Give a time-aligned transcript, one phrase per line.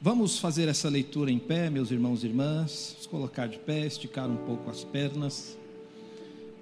[0.00, 4.30] Vamos fazer essa leitura em pé, meus irmãos e irmãs, Vamos colocar de pé, esticar
[4.30, 5.58] um pouco as pernas.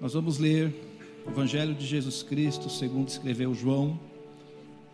[0.01, 0.73] Nós vamos ler
[1.23, 3.99] o Evangelho de Jesus Cristo, segundo escreveu João,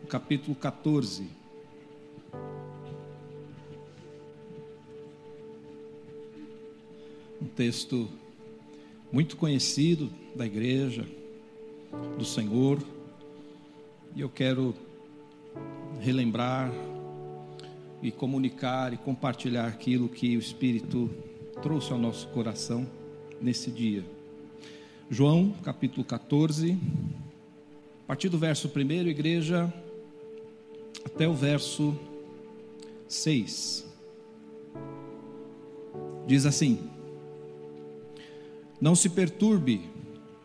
[0.01, 1.25] no capítulo 14.
[7.41, 8.09] Um texto
[9.09, 11.07] muito conhecido da igreja,
[12.17, 12.77] do Senhor,
[14.13, 14.75] e eu quero
[16.01, 16.69] relembrar
[18.03, 21.09] e comunicar e compartilhar aquilo que o Espírito
[21.61, 22.85] trouxe ao nosso coração
[23.41, 24.03] nesse dia.
[25.09, 26.77] João, capítulo 14,
[28.03, 29.73] a partir do verso 1, igreja,
[31.05, 31.97] até o verso
[33.07, 33.87] 6.
[36.27, 36.79] Diz assim:
[38.81, 39.81] Não se perturbe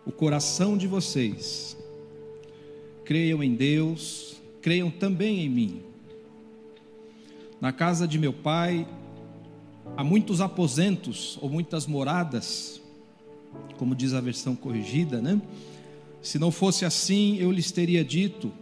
[0.06, 1.77] o coração de vocês,
[3.05, 5.88] creiam em Deus, creiam também em mim.
[7.61, 8.87] Na casa de meu pai
[9.97, 12.81] há muitos aposentos ou muitas moradas,
[13.77, 15.41] como diz a versão corrigida, né?
[16.23, 18.53] Se não fosse assim, eu lhes teria dito: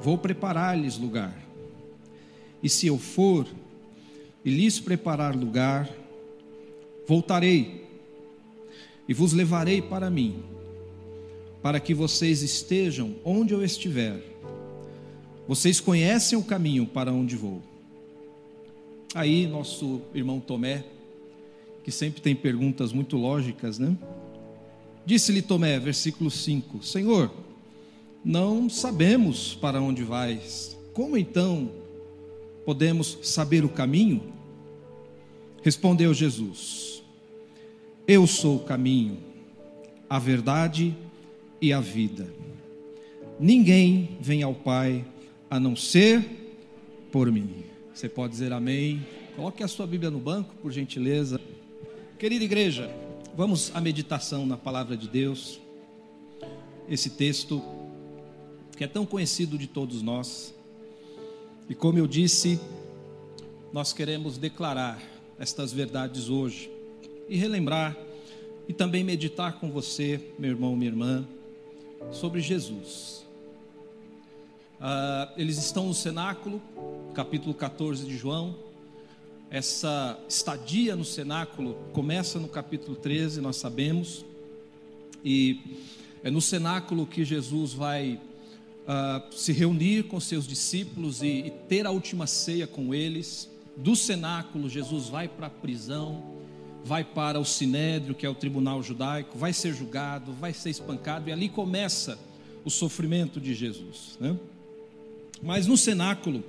[0.00, 1.36] Vou preparar-lhes lugar.
[2.62, 3.46] E se eu for
[4.44, 5.88] e lhes preparar lugar,
[7.06, 7.86] voltarei
[9.08, 10.42] e vos levarei para mim,
[11.62, 14.22] para que vocês estejam onde eu estiver.
[15.46, 17.67] Vocês conhecem o caminho para onde vou.
[19.14, 20.84] Aí, nosso irmão Tomé,
[21.82, 23.96] que sempre tem perguntas muito lógicas, né?
[25.06, 27.32] Disse-lhe Tomé, versículo 5: Senhor,
[28.22, 31.70] não sabemos para onde vais, como então
[32.66, 34.22] podemos saber o caminho?
[35.62, 37.02] Respondeu Jesus:
[38.06, 39.16] Eu sou o caminho,
[40.10, 40.94] a verdade
[41.62, 42.28] e a vida.
[43.40, 45.06] Ninguém vem ao Pai
[45.48, 46.22] a não ser
[47.10, 47.64] por mim.
[47.98, 49.04] Você pode dizer amém.
[49.34, 51.40] Coloque a sua Bíblia no banco, por gentileza.
[52.16, 52.88] Querida igreja,
[53.36, 55.60] vamos à meditação na palavra de Deus.
[56.88, 57.60] Esse texto
[58.76, 60.54] que é tão conhecido de todos nós.
[61.68, 62.60] E como eu disse,
[63.72, 65.02] nós queremos declarar
[65.36, 66.70] estas verdades hoje
[67.28, 67.98] e relembrar
[68.68, 71.26] e também meditar com você, meu irmão, minha irmã,
[72.12, 73.26] sobre Jesus.
[74.78, 76.62] Uh, eles estão no cenáculo,
[77.12, 78.54] capítulo 14 de João.
[79.50, 84.24] Essa estadia no cenáculo começa no capítulo 13, nós sabemos.
[85.24, 85.78] E
[86.22, 88.20] é no cenáculo que Jesus vai
[88.84, 93.50] uh, se reunir com seus discípulos e, e ter a última ceia com eles.
[93.76, 96.22] Do cenáculo, Jesus vai para a prisão,
[96.84, 101.28] vai para o sinédrio, que é o tribunal judaico, vai ser julgado, vai ser espancado,
[101.28, 102.16] e ali começa
[102.64, 104.16] o sofrimento de Jesus.
[104.20, 104.36] Né?
[105.42, 106.44] Mas no cenáculo,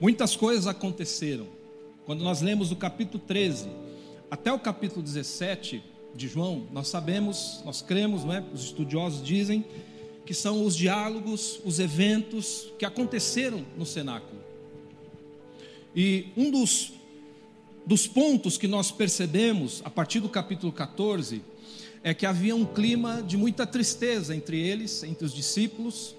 [0.00, 1.46] muitas coisas aconteceram.
[2.06, 3.68] Quando nós lemos do capítulo 13
[4.30, 5.82] até o capítulo 17
[6.14, 8.44] de João, nós sabemos, nós cremos, não é?
[8.52, 9.64] os estudiosos dizem
[10.24, 14.40] que são os diálogos, os eventos que aconteceram no cenáculo.
[15.94, 16.92] E um dos,
[17.84, 21.42] dos pontos que nós percebemos a partir do capítulo 14
[22.02, 26.14] é que havia um clima de muita tristeza entre eles, entre os discípulos,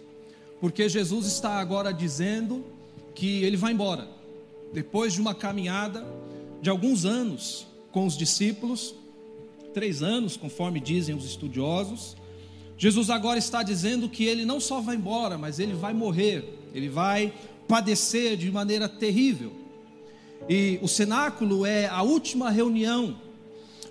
[0.62, 2.64] porque Jesus está agora dizendo
[3.16, 4.08] que ele vai embora.
[4.72, 6.06] Depois de uma caminhada
[6.62, 8.94] de alguns anos com os discípulos,
[9.74, 12.16] três anos, conforme dizem os estudiosos,
[12.78, 16.90] Jesus agora está dizendo que ele não só vai embora, mas ele vai morrer, ele
[16.90, 17.34] vai
[17.68, 19.52] padecer de maneira terrível.
[20.48, 23.20] E o cenáculo é a última reunião.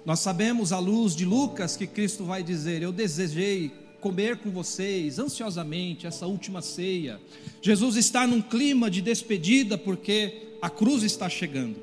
[0.07, 5.19] Nós sabemos, à luz de Lucas, que Cristo vai dizer: Eu desejei comer com vocês
[5.19, 7.21] ansiosamente essa última ceia.
[7.61, 11.77] Jesus está num clima de despedida porque a cruz está chegando.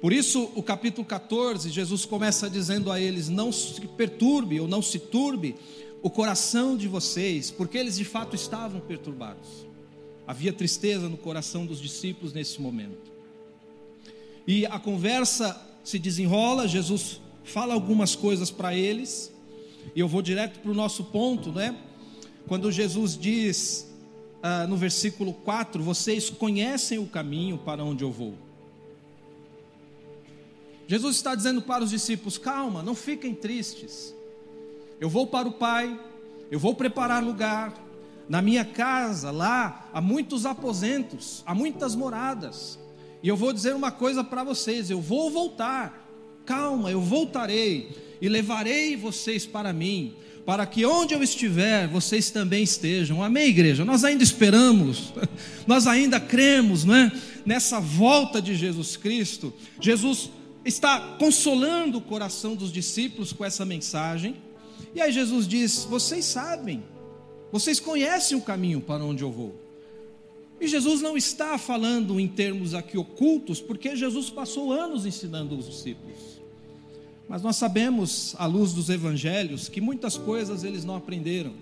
[0.00, 4.80] Por isso, o capítulo 14, Jesus começa dizendo a eles: Não se perturbe ou não
[4.80, 5.56] se turbe
[6.02, 9.66] o coração de vocês, porque eles de fato estavam perturbados.
[10.26, 13.10] Havia tristeza no coração dos discípulos nesse momento.
[14.46, 19.32] E a conversa se desenrola, Jesus fala algumas coisas para eles,
[19.94, 21.76] e eu vou direto para o nosso ponto, né?
[22.46, 23.86] Quando Jesus diz
[24.42, 28.34] ah, no versículo 4: Vocês conhecem o caminho para onde eu vou.
[30.86, 34.14] Jesus está dizendo para os discípulos: calma, não fiquem tristes.
[35.00, 35.98] Eu vou para o Pai,
[36.50, 37.74] eu vou preparar lugar.
[38.28, 42.78] Na minha casa, lá, há muitos aposentos, há muitas moradas.
[43.22, 46.04] E eu vou dizer uma coisa para vocês: eu vou voltar.
[46.44, 50.14] Calma, eu voltarei e levarei vocês para mim,
[50.44, 53.22] para que onde eu estiver, vocês também estejam.
[53.22, 53.84] Amém, igreja?
[53.84, 55.12] Nós ainda esperamos,
[55.66, 57.12] nós ainda cremos, não é?
[57.44, 59.52] Nessa volta de Jesus Cristo.
[59.80, 60.30] Jesus
[60.64, 64.36] está consolando o coração dos discípulos com essa mensagem.
[64.94, 66.82] E aí Jesus diz: Vocês sabem,
[67.50, 69.66] vocês conhecem o caminho para onde eu vou.
[70.60, 75.66] E Jesus não está falando em termos aqui ocultos, porque Jesus passou anos ensinando os
[75.68, 76.35] discípulos.
[77.28, 81.52] Mas nós sabemos, à luz dos evangelhos, que muitas coisas eles não aprenderam.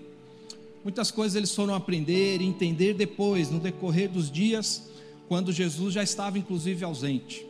[0.82, 4.82] Muitas coisas eles foram aprender e entender depois, no decorrer dos dias,
[5.26, 7.46] quando Jesus já estava inclusive ausente.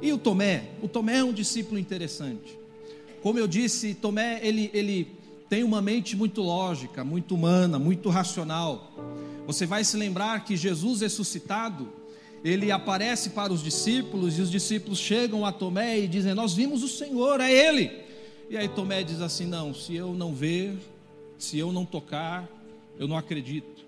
[0.00, 0.70] E o Tomé?
[0.82, 2.58] O Tomé é um discípulo interessante.
[3.22, 5.08] Como eu disse, Tomé ele, ele
[5.48, 8.92] tem uma mente muito lógica, muito humana, muito racional.
[9.46, 11.88] Você vai se lembrar que Jesus ressuscitado,
[12.44, 16.82] ele aparece para os discípulos e os discípulos chegam a Tomé e dizem: Nós vimos
[16.82, 17.90] o Senhor, é Ele.
[18.48, 20.76] E aí Tomé diz assim: Não, se eu não ver,
[21.36, 22.48] se eu não tocar,
[22.98, 23.84] eu não acredito.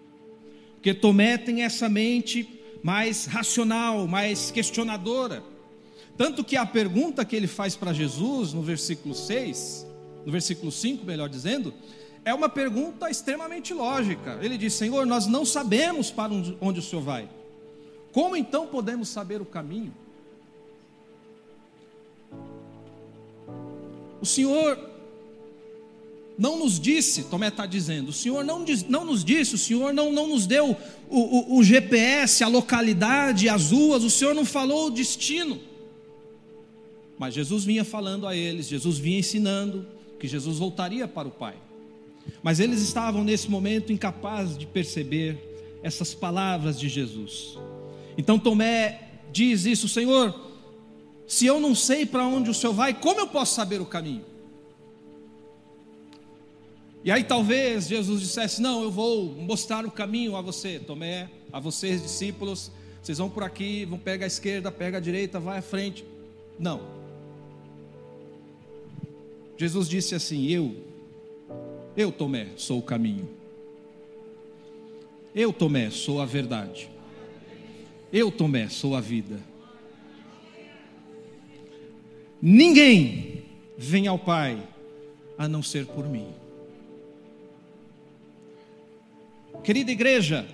[0.75, 2.49] Porque Tomé tem essa mente
[2.83, 5.43] mais racional, mais questionadora.
[6.17, 9.87] Tanto que a pergunta que ele faz para Jesus no versículo 6,
[10.27, 11.73] no versículo 5, melhor dizendo,
[12.25, 14.39] é uma pergunta extremamente lógica.
[14.43, 17.29] Ele diz: Senhor, nós não sabemos para onde o Senhor vai.
[18.13, 19.95] Como então podemos saber o caminho?
[24.21, 24.79] O Senhor
[26.37, 29.93] não nos disse, Tomé está dizendo, o Senhor não, diz, não nos disse, o Senhor
[29.93, 30.77] não, não nos deu
[31.09, 35.61] o, o, o GPS, a localidade, as ruas, o Senhor não falou o destino.
[37.19, 39.87] Mas Jesus vinha falando a eles, Jesus vinha ensinando
[40.19, 41.57] que Jesus voltaria para o Pai.
[42.43, 45.39] Mas eles estavam nesse momento incapazes de perceber
[45.83, 47.59] essas palavras de Jesus.
[48.21, 49.01] Então Tomé
[49.33, 50.39] diz isso, Senhor,
[51.27, 54.27] se eu não sei para onde o Senhor vai, como eu posso saber o caminho?
[57.03, 61.59] E aí talvez Jesus dissesse: Não, eu vou mostrar o caminho a você, Tomé, a
[61.59, 62.71] vocês discípulos.
[63.03, 66.05] Vocês vão por aqui, vão pegar a esquerda, pega a direita, vai à frente.
[66.59, 66.83] Não.
[69.57, 70.77] Jesus disse assim: Eu,
[71.97, 73.31] eu, Tomé, sou o caminho.
[75.35, 77.00] Eu, Tomé, sou a verdade.
[78.13, 79.41] Eu, Tomé, sou a vida.
[82.43, 83.45] Ninguém
[83.79, 84.61] vem ao Pai
[85.39, 86.27] a não ser por mim.
[89.63, 90.49] Querida igreja,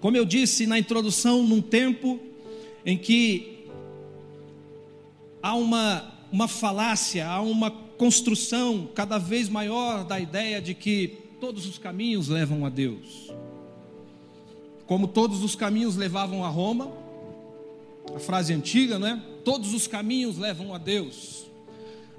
[0.00, 2.18] como eu disse na introdução, num tempo
[2.84, 3.66] em que
[5.42, 11.66] há uma, uma falácia, há uma construção cada vez maior da ideia de que todos
[11.66, 13.30] os caminhos levam a Deus.
[14.86, 16.92] Como todos os caminhos levavam a Roma,
[18.14, 19.20] a frase antiga, não é?
[19.44, 21.46] Todos os caminhos levam a Deus.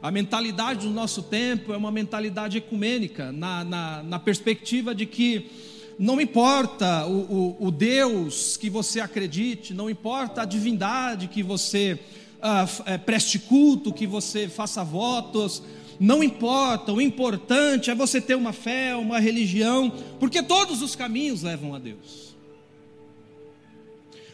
[0.01, 5.49] A mentalidade do nosso tempo é uma mentalidade ecumênica, na, na, na perspectiva de que
[5.97, 11.99] não importa o, o, o, Deus que você acredite, não importa a divindade que você
[12.39, 15.63] ah, é, preste culto, que você faça votos,
[15.99, 21.41] não importa, o importante é você ter uma fé, uma religião, porque todos os caminhos
[21.41, 22.26] levam a Deus.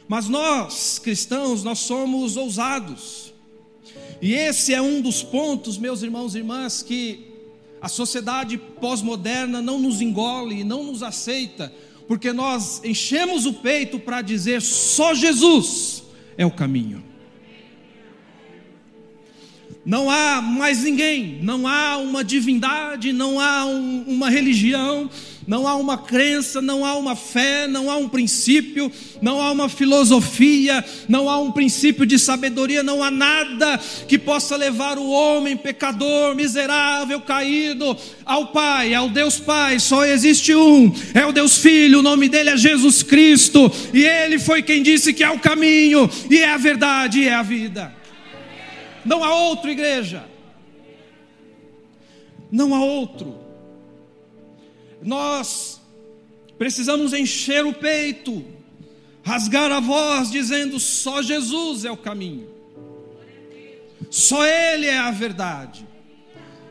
[0.08, 3.34] Mas nós, cristãos, nós somos ousados.
[4.22, 7.34] E esse é um dos pontos, meus irmãos e irmãs, que
[7.82, 11.74] a sociedade pós-moderna não nos engole não nos aceita,
[12.08, 16.04] porque nós enchemos o peito para dizer só Jesus
[16.38, 17.04] é o caminho.
[19.86, 25.10] Não há mais ninguém, não há uma divindade, não há um, uma religião,
[25.46, 29.68] não há uma crença, não há uma fé, não há um princípio, não há uma
[29.68, 33.78] filosofia, não há um princípio de sabedoria, não há nada
[34.08, 39.80] que possa levar o homem pecador, miserável, caído ao Pai, ao Deus Pai.
[39.80, 44.40] Só existe um, é o Deus Filho, o nome dele é Jesus Cristo, e ele
[44.40, 48.03] foi quem disse que é o caminho, e é a verdade, e é a vida.
[49.06, 50.26] Não há outro, igreja.
[52.52, 53.38] Não há outro.
[55.02, 55.82] Nós
[56.58, 58.46] precisamos encher o peito,
[59.24, 62.48] rasgar a voz, dizendo: só Jesus é o caminho,
[64.10, 65.86] só Ele é a verdade,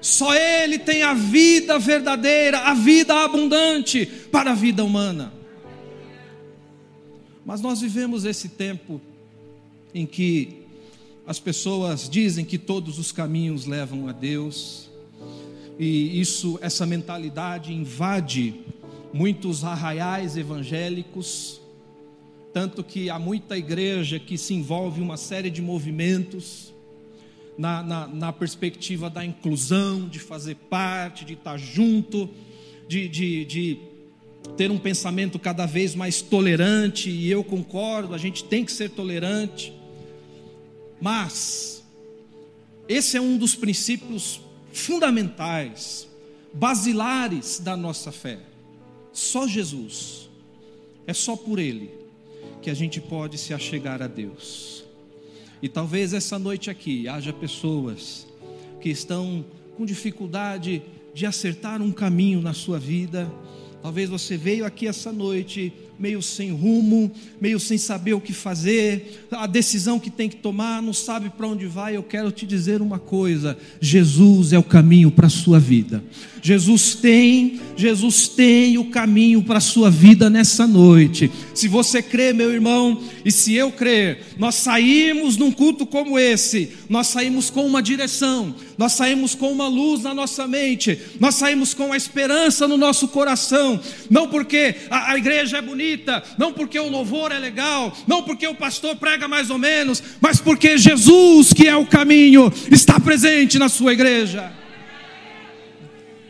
[0.01, 5.33] só Ele tem a vida verdadeira, a vida abundante para a vida humana.
[7.45, 9.01] Mas nós vivemos esse tempo
[9.93, 10.62] em que
[11.33, 14.91] as pessoas dizem que todos os caminhos levam a Deus,
[15.79, 18.57] e isso, essa mentalidade invade
[19.15, 21.59] muitos arraiais evangélicos,
[22.53, 26.71] tanto que há muita igreja que se envolve em uma série de movimentos,
[27.57, 32.29] na, na, na perspectiva da inclusão, de fazer parte, de estar junto,
[32.87, 33.79] de, de, de
[34.59, 38.91] ter um pensamento cada vez mais tolerante, e eu concordo, a gente tem que ser
[38.91, 39.73] tolerante,
[41.03, 41.83] mas
[42.89, 44.41] esse é um dos princípios
[44.73, 46.07] fundamentais,
[46.55, 48.39] basilares da nossa fé.
[49.13, 50.31] Só Jesus,
[51.05, 51.91] é só por Ele
[52.63, 54.85] que a gente pode se achegar a Deus.
[55.61, 58.25] E talvez essa noite aqui haja pessoas
[58.81, 59.45] que estão
[59.77, 60.83] com dificuldade
[61.13, 63.29] de acertar um caminho na sua vida.
[63.83, 69.27] Talvez você veio aqui essa noite meio sem rumo, meio sem saber o que fazer,
[69.31, 71.97] a decisão que tem que tomar, não sabe para onde vai.
[71.97, 76.03] Eu quero te dizer uma coisa: Jesus é o caminho para a sua vida.
[76.43, 81.31] Jesus tem, Jesus tem o caminho para a sua vida nessa noite.
[81.55, 86.71] Se você crê, meu irmão, e se eu crer, nós saímos num culto como esse,
[86.89, 91.73] nós saímos com uma direção, nós saímos com uma luz na nossa mente, nós saímos
[91.73, 96.81] com a esperança no nosso coração, não porque a, a igreja é bonita, não porque
[96.81, 101.53] o louvor é legal, não porque o pastor prega mais ou menos, mas porque Jesus,
[101.53, 104.53] que é o caminho, está presente na sua igreja.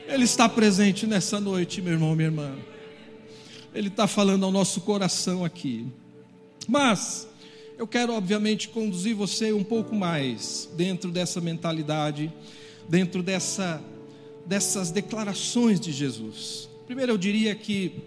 [0.07, 2.53] Ele está presente nessa noite, meu irmão, minha irmã.
[3.75, 5.87] Ele está falando ao nosso coração aqui.
[6.69, 7.27] Mas
[7.83, 12.33] eu quero, obviamente, conduzir você um pouco mais dentro dessa mentalidade,
[12.89, 13.83] dentro dessa,
[14.47, 16.69] dessas declarações de Jesus.
[16.87, 18.05] Primeiro, eu diria que,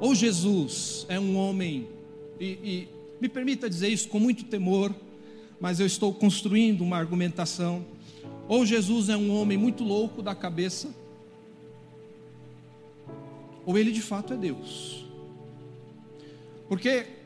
[0.00, 1.86] ou Jesus é um homem,
[2.40, 2.88] e, e
[3.20, 4.94] me permita dizer isso com muito temor,
[5.60, 7.84] mas eu estou construindo uma argumentação
[8.48, 10.88] ou Jesus é um homem muito louco da cabeça,
[13.66, 15.04] ou ele de fato é Deus.
[16.66, 17.20] Porque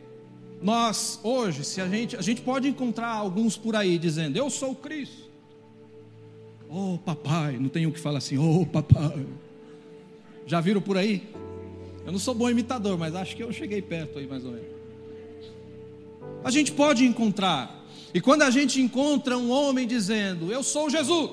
[0.62, 4.74] nós hoje, se a gente, a gente pode encontrar alguns por aí dizendo: "Eu sou
[4.74, 5.26] Cristo".
[6.68, 9.26] Oh, papai, não tenho o que falar assim: "Oh, papai".
[10.46, 11.28] Já viram por aí?
[12.04, 14.68] Eu não sou bom imitador, mas acho que eu cheguei perto aí mais ou menos.
[16.44, 17.84] A gente pode encontrar
[18.14, 21.30] e quando a gente encontra um homem dizendo: Eu sou Jesus,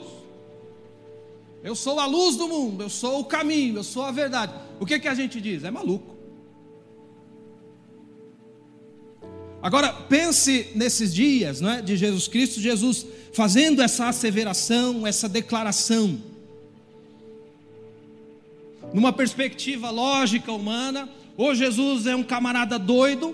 [1.63, 4.85] eu sou a luz do mundo, eu sou o caminho, eu sou a verdade, o
[4.85, 5.63] que, que a gente diz?
[5.63, 6.12] É maluco.
[9.63, 16.21] Agora, pense nesses dias não é, de Jesus Cristo, Jesus fazendo essa asseveração, essa declaração.
[18.93, 23.33] Numa perspectiva lógica humana, ou Jesus é um camarada doido,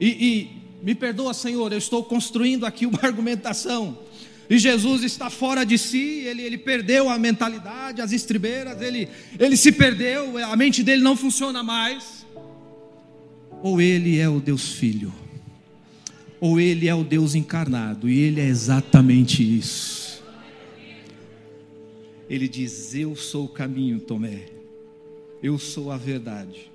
[0.00, 0.50] e, e
[0.82, 3.98] me perdoa, Senhor, eu estou construindo aqui uma argumentação.
[4.48, 9.58] E Jesus está fora de si, ele, ele perdeu a mentalidade, as estribeiras, ele, ele
[9.58, 12.21] se perdeu, a mente dele não funciona mais.
[13.62, 15.12] Ou ele é o Deus Filho,
[16.40, 20.20] ou ele é o Deus encarnado, e ele é exatamente isso.
[22.28, 24.46] Ele diz: Eu sou o caminho, Tomé,
[25.40, 26.72] eu sou a verdade,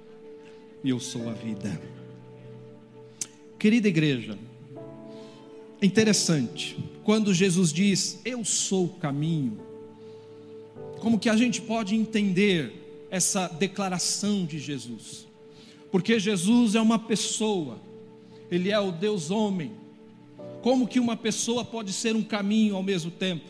[0.81, 1.77] e eu sou a vida.
[3.59, 4.37] Querida igreja,
[5.81, 9.59] é interessante, quando Jesus diz, Eu sou o caminho,
[10.99, 12.71] como que a gente pode entender
[13.11, 15.26] essa declaração de Jesus?
[15.91, 17.79] Porque Jesus é uma pessoa,
[18.51, 19.71] Ele é o Deus homem.
[20.61, 23.45] Como que uma pessoa pode ser um caminho ao mesmo tempo?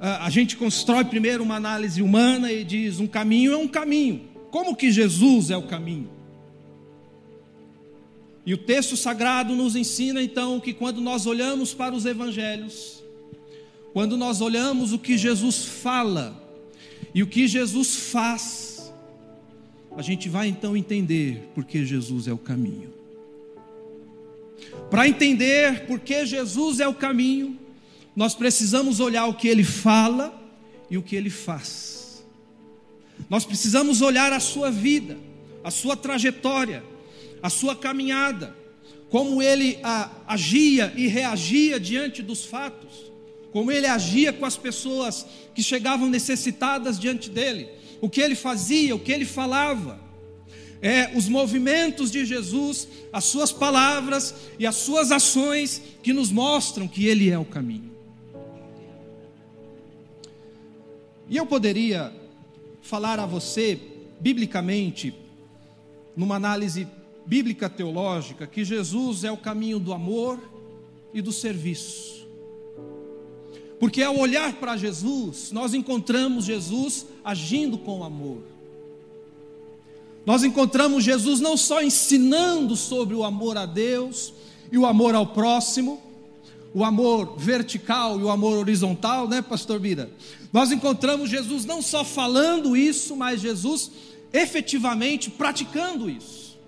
[0.00, 4.22] A gente constrói primeiro uma análise humana e diz: um caminho é um caminho.
[4.50, 6.10] Como que Jesus é o caminho?
[8.46, 13.02] E o texto sagrado nos ensina então que quando nós olhamos para os evangelhos,
[13.94, 16.42] quando nós olhamos o que Jesus fala
[17.14, 18.63] e o que Jesus faz,
[19.96, 22.92] a gente vai então entender porque Jesus é o caminho.
[24.90, 27.58] Para entender porque Jesus é o caminho,
[28.14, 30.40] nós precisamos olhar o que ele fala
[30.90, 32.24] e o que ele faz.
[33.28, 35.16] Nós precisamos olhar a sua vida,
[35.62, 36.82] a sua trajetória
[37.44, 38.56] a sua caminhada,
[39.10, 43.12] como ele a, agia e reagia diante dos fatos,
[43.52, 47.68] como ele agia com as pessoas que chegavam necessitadas diante dele,
[48.04, 49.98] o que ele fazia, o que ele falava.
[50.82, 56.86] É, os movimentos de Jesus, as suas palavras e as suas ações que nos mostram
[56.86, 57.90] que Ele é o caminho.
[61.30, 62.12] E eu poderia
[62.82, 63.80] falar a você,
[64.20, 65.14] biblicamente,
[66.14, 66.86] numa análise
[67.24, 70.38] bíblica teológica que Jesus é o caminho do amor
[71.14, 72.23] e do serviço.
[73.78, 78.42] Porque ao olhar para Jesus, nós encontramos Jesus agindo com amor.
[80.24, 84.32] Nós encontramos Jesus não só ensinando sobre o amor a Deus
[84.72, 86.02] e o amor ao próximo,
[86.72, 90.10] o amor vertical e o amor horizontal, né, pastor Bira?
[90.52, 93.90] Nós encontramos Jesus não só falando isso, mas Jesus
[94.32, 96.58] efetivamente praticando isso.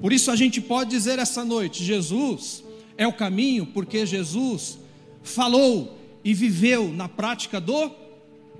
[0.00, 2.64] Por isso a gente pode dizer essa noite: Jesus
[2.96, 4.78] é o caminho, porque Jesus
[5.28, 7.90] falou e viveu na prática do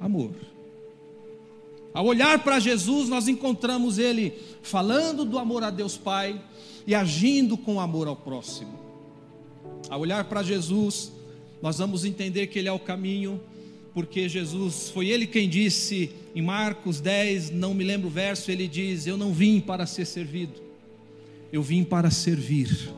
[0.00, 0.32] amor.
[1.94, 6.38] Ao olhar para Jesus, nós encontramos ele falando do amor a Deus Pai
[6.86, 8.78] e agindo com amor ao próximo.
[9.88, 11.10] Ao olhar para Jesus,
[11.62, 13.40] nós vamos entender que ele é o caminho,
[13.94, 18.68] porque Jesus, foi ele quem disse em Marcos 10, não me lembro o verso, ele
[18.68, 20.60] diz: Eu não vim para ser servido,
[21.50, 22.90] eu vim para servir.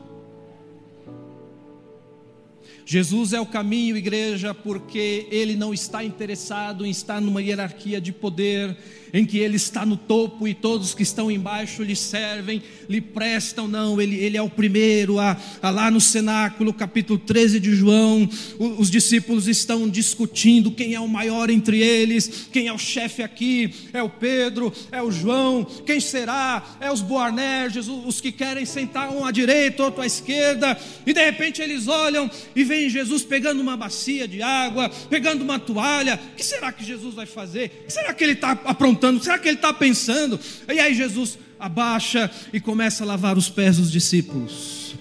[2.85, 8.11] Jesus é o caminho, igreja, porque ele não está interessado em estar numa hierarquia de
[8.11, 8.75] poder,
[9.13, 13.67] em que ele está no topo e todos que estão embaixo lhe servem, lhe prestam,
[13.67, 18.29] não, ele, ele é o primeiro, a, a lá no cenáculo, capítulo 13 de João,
[18.57, 23.23] os, os discípulos estão discutindo quem é o maior entre eles, quem é o chefe
[23.23, 26.77] aqui, é o Pedro, é o João, quem será?
[26.79, 31.13] É os Boanerges, os, os que querem sentar um à direita, outro à esquerda, e
[31.13, 36.19] de repente eles olham e veem Jesus pegando uma bacia de água, pegando uma toalha,
[36.33, 37.71] o que será que Jesus vai fazer?
[37.83, 38.98] O que será que ele está aprontando?
[38.99, 39.23] Apontando?
[39.23, 40.39] Será que ele está pensando?
[40.67, 44.95] E aí Jesus abaixa e começa a lavar os pés dos discípulos.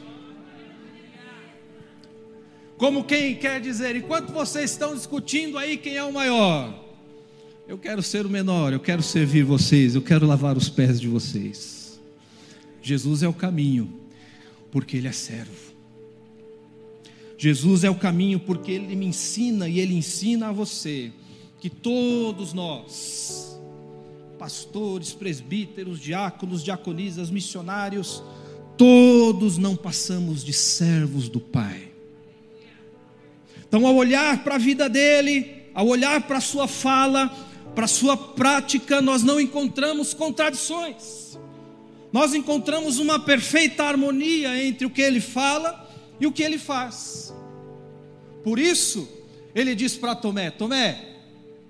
[2.76, 6.87] Como quem quer dizer, enquanto vocês estão discutindo aí quem é o maior,
[7.67, 11.09] eu quero ser o menor, eu quero servir vocês, eu quero lavar os pés de
[11.09, 12.00] vocês.
[12.81, 13.93] Jesus é o caminho,
[14.71, 15.69] porque Ele é servo.
[17.37, 21.12] Jesus é o caminho porque Ele me ensina e Ele ensina a você
[21.61, 23.48] que todos nós,
[24.38, 28.23] pastores, presbíteros, diáconos, diaconisas, missionários,
[28.76, 31.88] todos não passamos de servos do Pai.
[33.66, 37.28] Então, ao olhar para a vida dele, ao olhar para a sua fala,
[37.75, 41.38] para a sua prática, nós não encontramos contradições.
[42.11, 47.35] Nós encontramos uma perfeita harmonia entre o que ele fala e o que ele faz.
[48.43, 49.06] Por isso,
[49.54, 51.17] ele diz para Tomé: Tomé,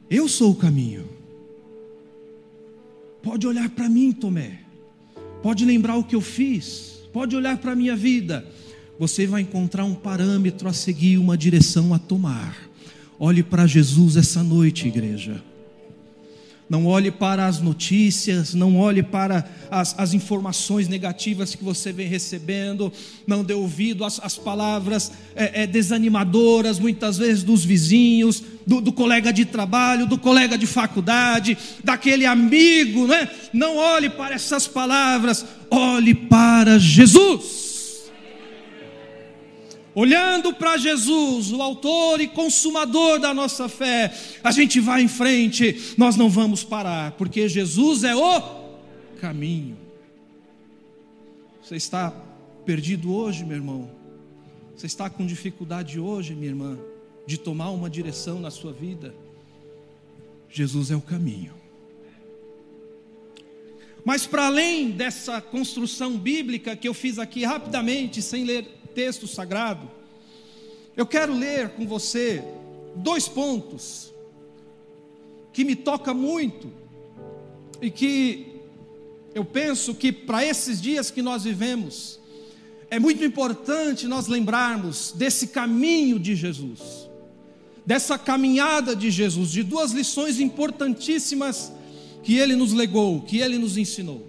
[0.08, 1.17] eu sou o caminho.
[3.22, 4.60] Pode olhar para mim, Tomé.
[5.42, 7.02] Pode lembrar o que eu fiz.
[7.12, 8.46] Pode olhar para a minha vida.
[8.98, 12.56] Você vai encontrar um parâmetro a seguir, uma direção a tomar.
[13.18, 15.42] Olhe para Jesus essa noite, igreja
[16.68, 22.06] não olhe para as notícias, não olhe para as, as informações negativas que você vem
[22.06, 22.92] recebendo,
[23.26, 28.92] não dê ouvido às, às palavras é, é, desanimadoras, muitas vezes dos vizinhos, do, do,
[28.92, 33.30] colega de trabalho, do colega de faculdade, daquele amigo, né?
[33.52, 37.67] não olhe para essas palavras, olhe para Jesus
[39.98, 45.92] olhando para Jesus, o autor e consumador da nossa fé, a gente vai em frente,
[45.98, 48.40] nós não vamos parar, porque Jesus é o
[49.20, 49.76] caminho.
[51.60, 52.12] Você está
[52.64, 53.90] perdido hoje, meu irmão?
[54.76, 56.78] Você está com dificuldade hoje, minha irmã,
[57.26, 59.12] de tomar uma direção na sua vida?
[60.48, 61.58] Jesus é o caminho.
[64.04, 69.88] Mas para além dessa construção bíblica que eu fiz aqui rapidamente, sem ler texto sagrado,
[70.96, 72.42] eu quero ler com você
[72.96, 74.12] dois pontos
[75.52, 76.68] que me toca muito
[77.80, 78.56] e que
[79.36, 82.18] eu penso que para esses dias que nós vivemos
[82.90, 87.08] é muito importante nós lembrarmos desse caminho de Jesus,
[87.86, 91.70] dessa caminhada de Jesus, de duas lições importantíssimas
[92.24, 94.26] que ele nos legou, que ele nos ensinou.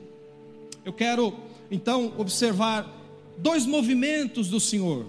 [0.86, 1.34] Eu quero
[1.72, 2.99] então observar
[3.42, 5.06] dois movimentos do Senhor,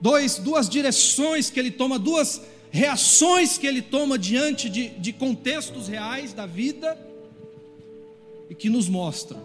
[0.00, 5.88] dois, duas direções que ele toma, duas reações que ele toma diante de, de contextos
[5.88, 6.96] reais da vida
[8.48, 9.38] e que nos mostra,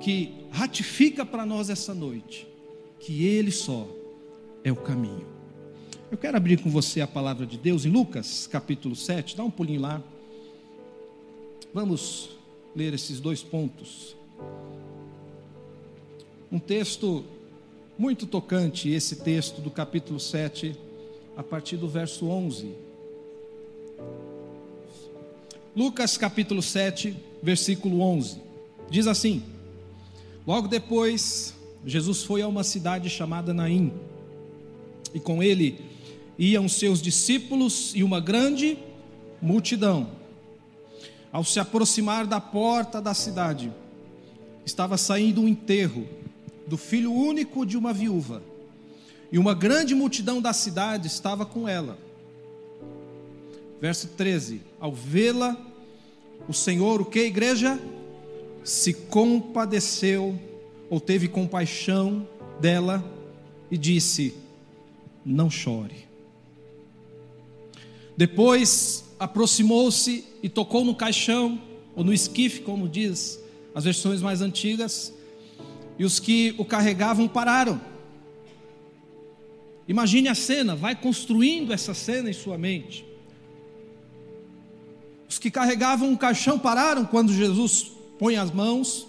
[0.00, 2.46] que ratifica para nós essa noite,
[3.00, 3.88] que Ele só
[4.62, 5.26] é o caminho.
[6.10, 9.50] Eu quero abrir com você a palavra de Deus em Lucas capítulo 7, dá um
[9.50, 10.02] pulinho lá.
[11.74, 12.30] Vamos
[12.74, 14.16] ler esses dois pontos.
[16.50, 17.26] Um texto
[17.98, 20.74] muito tocante, esse texto do capítulo 7,
[21.36, 22.74] a partir do verso 11.
[25.76, 28.40] Lucas capítulo 7, versículo 11.
[28.88, 29.42] Diz assim:
[30.46, 33.92] Logo depois, Jesus foi a uma cidade chamada Naim,
[35.12, 35.78] e com ele
[36.38, 38.78] iam seus discípulos e uma grande
[39.42, 40.08] multidão.
[41.30, 43.70] Ao se aproximar da porta da cidade,
[44.64, 46.08] estava saindo um enterro
[46.68, 48.42] do filho único de uma viúva.
[49.30, 51.98] e uma grande multidão da cidade estava com ela.
[53.80, 55.56] Verso 13: Ao vê-la,
[56.48, 57.78] o Senhor, o que, igreja?
[58.64, 60.38] Se compadeceu,
[60.88, 62.26] ou teve compaixão
[62.60, 63.04] dela,
[63.70, 64.34] e disse:
[65.24, 66.06] Não chore.
[68.16, 71.60] Depois aproximou-se e tocou no caixão,
[71.94, 73.38] ou no esquife, como diz
[73.74, 75.12] as versões mais antigas,
[75.98, 77.80] e os que o carregavam pararam.
[79.88, 83.04] Imagine a cena, vai construindo essa cena em sua mente.
[85.28, 89.06] Os que carregavam o caixão pararam quando Jesus põe as mãos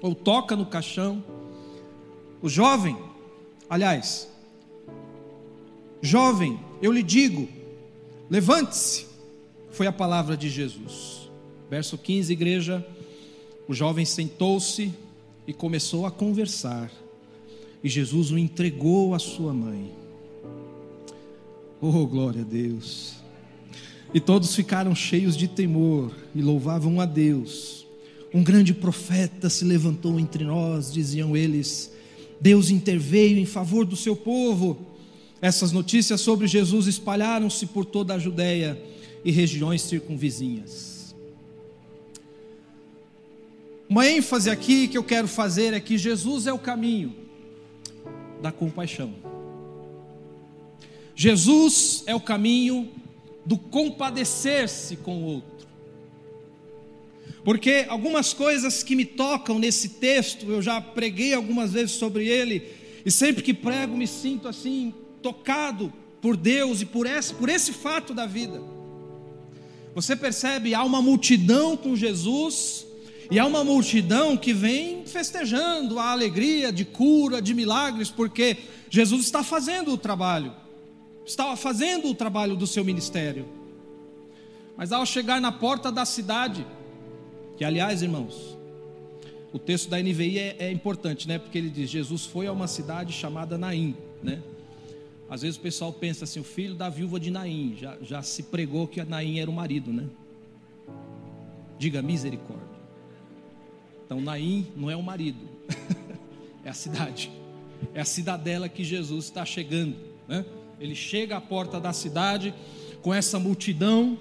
[0.00, 1.24] ou toca no caixão.
[2.42, 2.96] O jovem,
[3.68, 4.28] aliás,
[6.02, 7.48] jovem, eu lhe digo,
[8.30, 9.06] levante-se,
[9.70, 11.30] foi a palavra de Jesus.
[11.68, 12.86] Verso 15, igreja.
[13.66, 14.94] O jovem sentou-se
[15.46, 16.90] e começou a conversar
[17.86, 19.92] e Jesus o entregou à sua mãe.
[21.80, 23.14] Oh, glória a Deus!
[24.12, 27.86] E todos ficaram cheios de temor e louvavam a Deus.
[28.34, 31.92] Um grande profeta se levantou entre nós, diziam eles.
[32.40, 34.78] Deus interveio em favor do seu povo.
[35.40, 38.82] Essas notícias sobre Jesus espalharam-se por toda a Judéia
[39.24, 40.95] e regiões circunvizinhas.
[43.88, 47.14] Uma ênfase aqui que eu quero fazer é que Jesus é o caminho
[48.42, 49.14] da compaixão.
[51.14, 52.90] Jesus é o caminho
[53.44, 55.66] do compadecer-se com o outro.
[57.44, 62.64] Porque algumas coisas que me tocam nesse texto, eu já preguei algumas vezes sobre ele,
[63.04, 67.72] e sempre que prego me sinto assim, tocado por Deus e por esse, por esse
[67.72, 68.60] fato da vida.
[69.94, 72.85] Você percebe, há uma multidão com Jesus,
[73.30, 78.56] e há uma multidão que vem festejando a alegria de cura, de milagres, porque
[78.88, 80.54] Jesus está fazendo o trabalho,
[81.24, 83.46] estava fazendo o trabalho do seu ministério.
[84.76, 86.64] Mas ao chegar na porta da cidade,
[87.56, 88.56] que aliás, irmãos,
[89.52, 91.38] o texto da NVI é, é importante, né?
[91.38, 94.42] Porque ele diz: Jesus foi a uma cidade chamada Naim, né?
[95.28, 98.44] Às vezes o pessoal pensa assim: o filho da viúva de Naim, já, já se
[98.44, 100.04] pregou que Naim era o marido, né?
[101.78, 102.75] Diga misericórdia.
[104.06, 105.40] Então, Naim não é o marido,
[106.64, 107.28] é a cidade,
[107.92, 109.96] é a cidadela que Jesus está chegando.
[110.28, 110.46] Né?
[110.80, 112.54] Ele chega à porta da cidade
[113.02, 114.16] com essa multidão,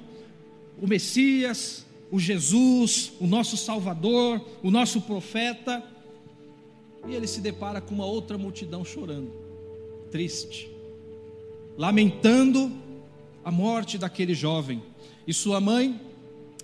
[0.82, 5.84] o Messias, o Jesus, o nosso Salvador, o nosso profeta,
[7.08, 9.32] e ele se depara com uma outra multidão chorando,
[10.10, 10.68] triste,
[11.78, 12.72] lamentando
[13.44, 14.82] a morte daquele jovem.
[15.28, 16.02] E sua mãe,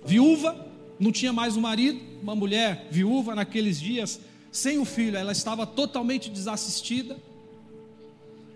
[0.04, 0.66] viúva,
[0.98, 5.66] não tinha mais um marido, uma mulher viúva naqueles dias, sem o filho, ela estava
[5.66, 7.16] totalmente desassistida.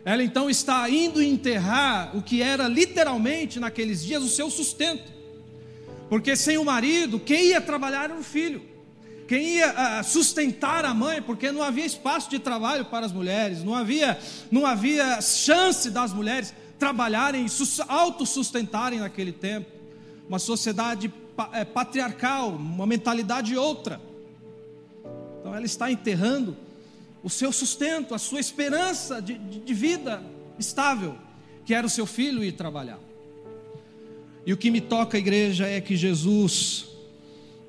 [0.04, 5.12] Ela então está indo enterrar o que era literalmente naqueles dias o seu sustento.
[6.08, 8.62] Porque sem o marido, quem ia trabalhar era o filho.
[9.26, 13.64] Quem ia uh, sustentar a mãe, porque não havia espaço de trabalho para as mulheres,
[13.64, 14.16] não havia,
[14.52, 17.46] não havia chance das mulheres trabalharem,
[17.88, 19.68] autossustentarem naquele tempo.
[20.28, 21.12] Uma sociedade
[21.72, 24.00] patriarcal, uma mentalidade outra.
[25.40, 26.56] Então ela está enterrando
[27.22, 30.22] o seu sustento, a sua esperança de, de, de vida
[30.58, 31.16] estável,
[31.64, 33.00] que era o seu filho ir trabalhar.
[34.44, 36.86] E o que me toca, igreja, é que Jesus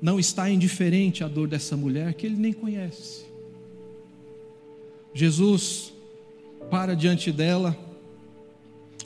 [0.00, 3.26] não está indiferente à dor dessa mulher que ele nem conhece.
[5.12, 5.92] Jesus
[6.70, 7.76] para diante dela,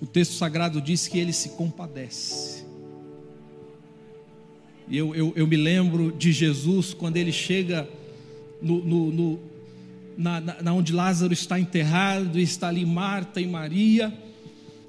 [0.00, 2.61] o texto sagrado diz que ele se compadece.
[4.94, 7.88] Eu, eu, eu me lembro de Jesus quando ele chega
[8.60, 9.40] no, no, no
[10.18, 14.12] na, na, onde Lázaro está enterrado, e está ali Marta e Maria,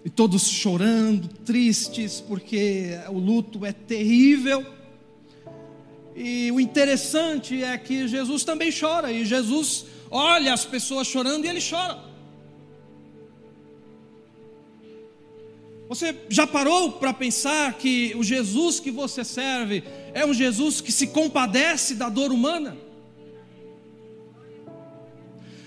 [0.03, 4.65] e todos chorando, tristes, porque o luto é terrível.
[6.13, 11.47] E o interessante é que Jesus também chora, e Jesus olha as pessoas chorando e
[11.47, 11.97] ele chora.
[15.93, 20.91] Você já parou para pensar que o Jesus que você serve é um Jesus que
[20.91, 22.75] se compadece da dor humana?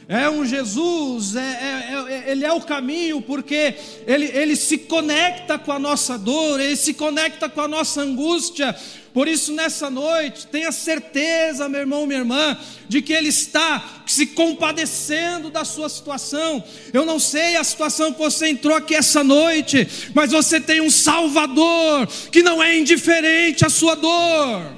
[0.08, 5.60] É um Jesus, é, é, é, ele é o caminho, porque ele, ele se conecta
[5.60, 8.74] com a nossa dor, ele se conecta com a nossa angústia.
[9.16, 12.54] Por isso, nessa noite, tenha certeza, meu irmão, minha irmã,
[12.86, 16.62] de que Ele está se compadecendo da sua situação.
[16.92, 20.90] Eu não sei a situação que você entrou aqui essa noite, mas você tem um
[20.90, 24.76] Salvador que não é indiferente à sua dor.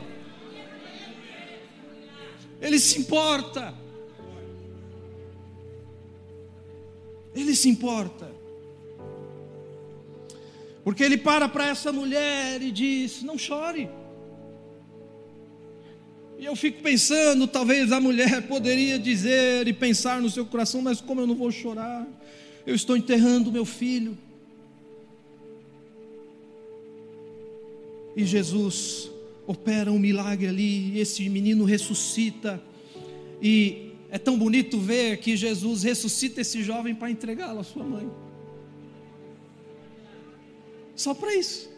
[2.63, 3.75] Ele se importa.
[7.35, 8.31] Ele se importa.
[10.85, 13.98] Porque ele para para essa mulher e diz: Não chore.
[16.39, 21.01] E eu fico pensando, talvez a mulher poderia dizer e pensar no seu coração, mas
[21.01, 22.07] como eu não vou chorar?
[22.65, 24.17] Eu estou enterrando meu filho.
[28.15, 29.11] E Jesus
[29.49, 32.63] opera um milagre ali, e esse menino ressuscita.
[33.43, 38.09] E é tão bonito ver que Jesus ressuscita esse jovem para entregá-lo à sua mãe.
[40.95, 41.69] Só para isso.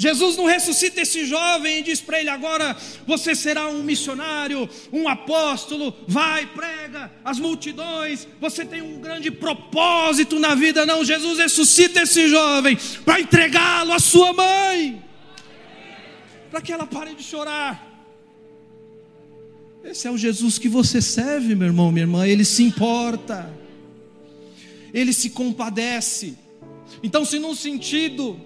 [0.00, 2.74] Jesus não ressuscita esse jovem e diz para ele: agora
[3.06, 10.38] você será um missionário, um apóstolo, vai, prega as multidões, você tem um grande propósito
[10.38, 10.86] na vida.
[10.86, 15.04] Não, Jesus ressuscita esse jovem para entregá-lo à sua mãe,
[16.50, 17.86] para que ela pare de chorar.
[19.84, 22.26] Esse é o Jesus que você serve, meu irmão, minha irmã.
[22.26, 23.54] Ele se importa,
[24.94, 26.38] ele se compadece.
[27.02, 28.40] Então, se num sentido,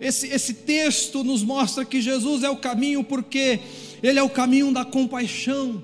[0.00, 3.60] esse, esse texto nos mostra que Jesus é o caminho, porque
[4.02, 5.82] Ele é o caminho da compaixão,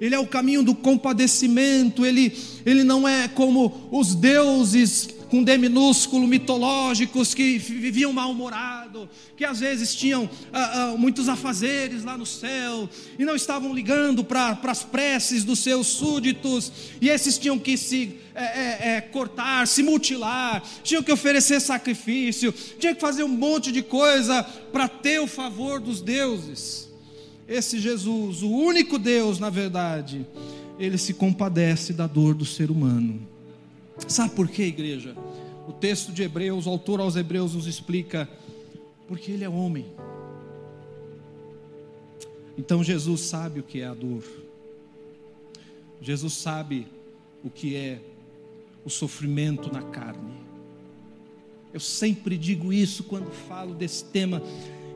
[0.00, 5.56] Ele é o caminho do compadecimento, Ele, ele não é como os deuses com D
[5.58, 12.26] minúsculo, mitológicos, que viviam mal-humorados, que às vezes tinham ah, ah, muitos afazeres lá no
[12.26, 12.88] céu,
[13.18, 18.18] e não estavam ligando para as preces dos seus súditos, e esses tinham que se
[18.34, 23.72] é, é, é, cortar, se mutilar, tinham que oferecer sacrifício, tinham que fazer um monte
[23.72, 26.88] de coisa para ter o favor dos deuses.
[27.48, 30.26] Esse Jesus, o único Deus, na verdade,
[30.78, 33.26] ele se compadece da dor do ser humano.
[34.06, 35.16] Sabe por quê, igreja?
[35.66, 38.28] O texto de Hebreus, o autor aos Hebreus nos explica,
[39.06, 39.86] porque ele é homem.
[42.56, 44.24] Então Jesus sabe o que é a dor.
[46.00, 46.86] Jesus sabe
[47.44, 48.00] o que é
[48.84, 50.32] o sofrimento na carne.
[51.72, 54.42] Eu sempre digo isso quando falo desse tema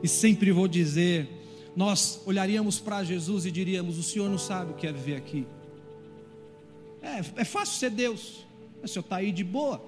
[0.01, 1.29] e sempre vou dizer:
[1.75, 5.45] nós olharíamos para Jesus e diríamos: o Senhor não sabe o que é viver aqui.
[7.01, 8.45] É, é fácil ser Deus.
[8.83, 9.81] O senhor está aí de boa.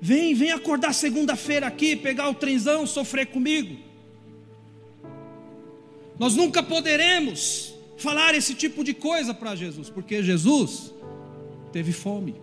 [0.00, 3.78] Vem, vem acordar segunda-feira aqui, pegar o trenzão, sofrer comigo.
[6.18, 10.92] Nós nunca poderemos falar esse tipo de coisa para Jesus, porque Jesus
[11.70, 12.34] teve fome,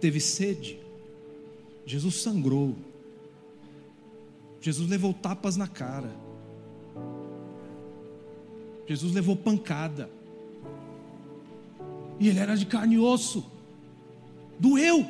[0.00, 0.78] teve sede,
[1.84, 2.76] Jesus sangrou,
[4.60, 6.14] Jesus levou tapas na cara,
[8.86, 10.08] Jesus levou pancada,
[12.18, 13.44] e ele era de carne e osso.
[14.58, 15.06] Doeu.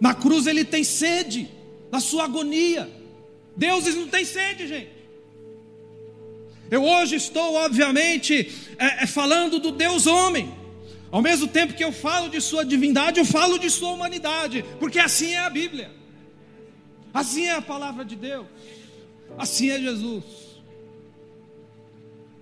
[0.00, 1.50] Na cruz ele tem sede,
[1.90, 2.90] na sua agonia.
[3.56, 4.98] Deuses não tem sede, gente.
[6.70, 10.54] Eu hoje estou, obviamente, é, é, falando do Deus homem.
[11.10, 14.98] Ao mesmo tempo que eu falo de sua divindade, eu falo de sua humanidade, porque
[14.98, 15.90] assim é a Bíblia.
[17.12, 18.46] Assim é a palavra de Deus.
[19.38, 20.24] Assim é Jesus.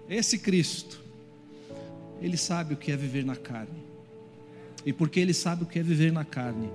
[0.09, 1.06] Esse Cristo
[2.21, 3.85] ele sabe o que é viver na carne.
[4.85, 6.71] E porque ele sabe o que é viver na carne,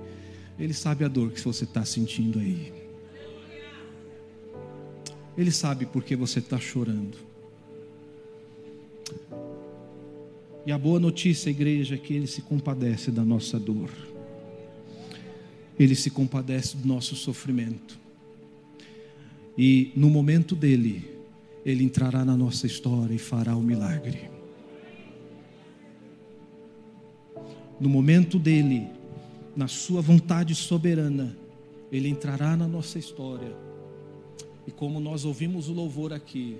[0.58, 2.72] ele sabe a dor que você está sentindo aí.
[5.36, 7.16] Ele sabe porque você está chorando.
[10.64, 13.90] E a boa notícia, igreja, é que ele se compadece da nossa dor.
[15.78, 17.98] Ele se compadece do nosso sofrimento.
[19.56, 21.10] E no momento dele,
[21.64, 24.31] ele entrará na nossa história e fará o milagre.
[27.82, 28.86] No momento dele,
[29.56, 31.36] na sua vontade soberana,
[31.90, 33.56] ele entrará na nossa história.
[34.64, 36.58] E como nós ouvimos o louvor aqui,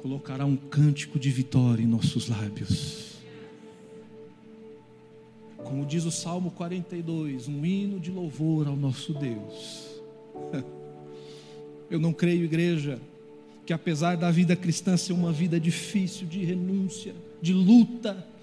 [0.00, 3.16] colocará um cântico de vitória em nossos lábios.
[5.56, 10.00] Como diz o Salmo 42, um hino de louvor ao nosso Deus.
[11.90, 13.00] Eu não creio, igreja,
[13.66, 18.35] que apesar da vida cristã ser uma vida difícil, de renúncia, de luta,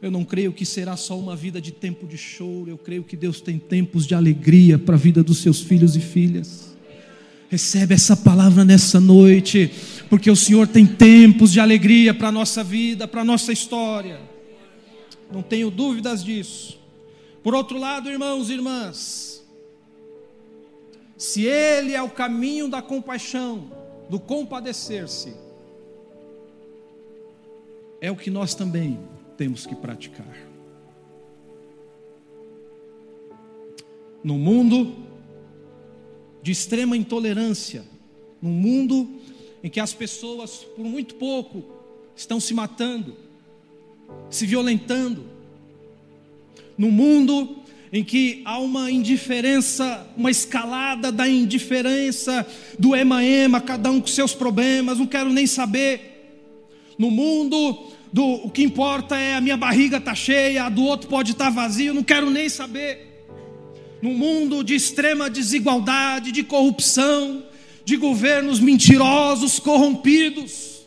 [0.00, 3.16] eu não creio que será só uma vida de tempo de choro, eu creio que
[3.16, 6.76] Deus tem tempos de alegria para a vida dos seus filhos e filhas.
[7.48, 9.70] Recebe essa palavra nessa noite,
[10.08, 14.20] porque o Senhor tem tempos de alegria para a nossa vida, para a nossa história.
[15.32, 16.78] Não tenho dúvidas disso.
[17.42, 19.42] Por outro lado, irmãos e irmãs,
[21.16, 23.72] se Ele é o caminho da compaixão,
[24.08, 25.32] do compadecer-se,
[28.00, 28.98] é o que nós também
[29.38, 30.36] temos que praticar.
[34.22, 34.96] No mundo
[36.42, 37.84] de extrema intolerância,
[38.42, 39.08] num mundo
[39.62, 41.64] em que as pessoas, por muito pouco,
[42.16, 43.16] estão se matando,
[44.28, 45.24] se violentando,
[46.76, 47.58] num mundo
[47.92, 52.46] em que há uma indiferença, uma escalada da indiferença,
[52.76, 56.16] do ema-ema, cada um com seus problemas, não quero nem saber.
[56.98, 61.08] No mundo do o que importa é a minha barriga está cheia, a do outro
[61.08, 63.26] pode estar tá vazio, não quero nem saber.
[64.00, 67.44] No mundo de extrema desigualdade, de corrupção,
[67.84, 70.86] de governos mentirosos, corrompidos.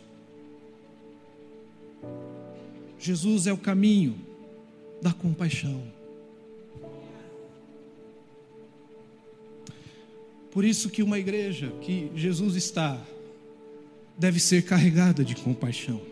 [2.98, 4.14] Jesus é o caminho
[5.00, 5.82] da compaixão.
[10.52, 13.00] Por isso que uma igreja que Jesus está
[14.16, 16.11] deve ser carregada de compaixão.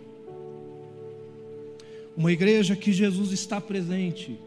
[2.16, 4.38] Uma igreja que Jesus está presente,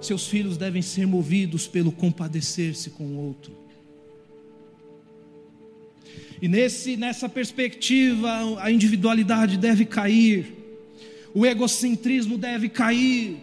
[0.00, 3.52] seus filhos devem ser movidos pelo compadecer-se com o outro.
[6.40, 8.30] E nesse, nessa perspectiva,
[8.62, 10.54] a individualidade deve cair,
[11.34, 13.36] o egocentrismo deve cair,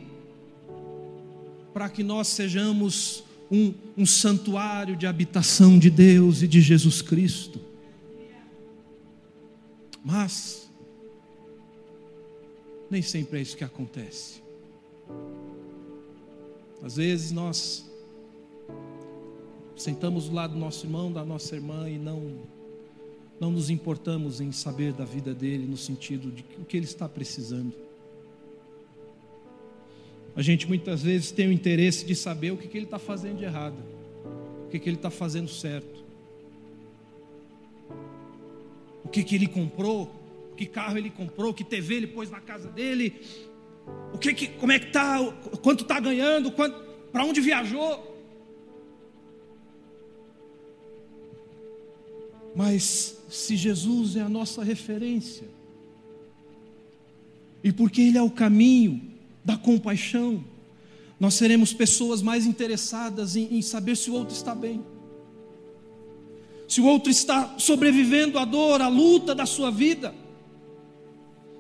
[1.74, 7.62] para que nós sejamos um, um santuário de habitação de Deus e de Jesus Cristo.
[10.04, 10.67] Mas,
[12.90, 14.42] nem sempre é isso que acontece.
[16.82, 17.90] Às vezes nós
[19.76, 22.58] sentamos do lado do nosso irmão, da nossa irmã e não
[23.40, 27.08] não nos importamos em saber da vida dele no sentido de o que ele está
[27.08, 27.72] precisando.
[30.36, 33.38] A gente muitas vezes tem o interesse de saber o que, que ele está fazendo
[33.38, 33.78] de errado,
[34.66, 36.04] o que, que ele está fazendo certo,
[39.04, 40.12] o que, que ele comprou,
[40.58, 43.22] que carro ele comprou, que TV ele pôs na casa dele,
[44.14, 45.24] o que, que como é que está,
[45.62, 48.16] quanto está ganhando, para onde viajou.
[52.56, 55.48] Mas se Jesus é a nossa referência,
[57.64, 59.16] e porque Ele é o caminho,
[59.48, 60.44] da compaixão,
[61.18, 64.84] nós seremos pessoas mais interessadas em, em saber se o outro está bem,
[66.68, 70.14] se o outro está sobrevivendo à dor, à luta da sua vida.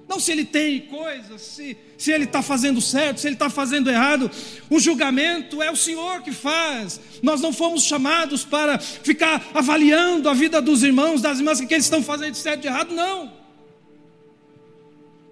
[0.08, 3.90] Não se ele tem coisas, se, se ele está fazendo certo, se ele está fazendo
[3.90, 4.32] errado.
[4.70, 7.00] O julgamento é o Senhor que faz.
[7.22, 11.86] Nós não fomos chamados para ficar avaliando a vida dos irmãos, das irmãs, que eles
[11.86, 13.34] estão fazendo certo e errado, não.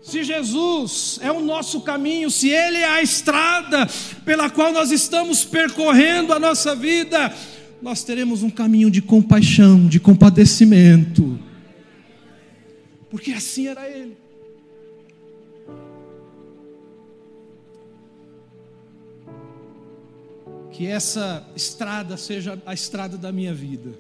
[0.01, 3.87] Se Jesus é o nosso caminho, se Ele é a estrada
[4.23, 7.33] pela qual nós estamos percorrendo a nossa vida,
[7.81, 11.39] nós teremos um caminho de compaixão, de compadecimento,
[13.09, 14.24] porque assim era Ele.
[20.75, 23.97] Que essa estrada seja a estrada da minha vida.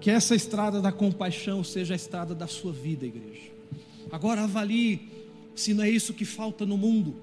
[0.00, 3.52] Que essa estrada da compaixão seja a estrada da sua vida, igreja.
[4.10, 5.08] Agora avalie
[5.54, 7.14] se não é isso que falta no mundo.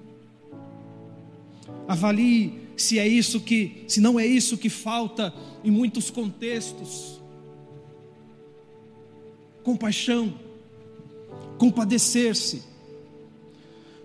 [1.86, 5.30] Avalie se é isso que, se não é isso que falta
[5.62, 7.20] em muitos contextos.
[9.62, 10.32] Compaixão,
[11.58, 12.69] compadecer-se.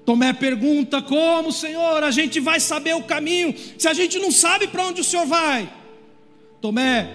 [0.06, 4.68] Tomé pergunta: Como, Senhor, a gente vai saber o caminho se a gente não sabe
[4.68, 5.72] para onde o Senhor vai?
[6.62, 7.10] Tomé,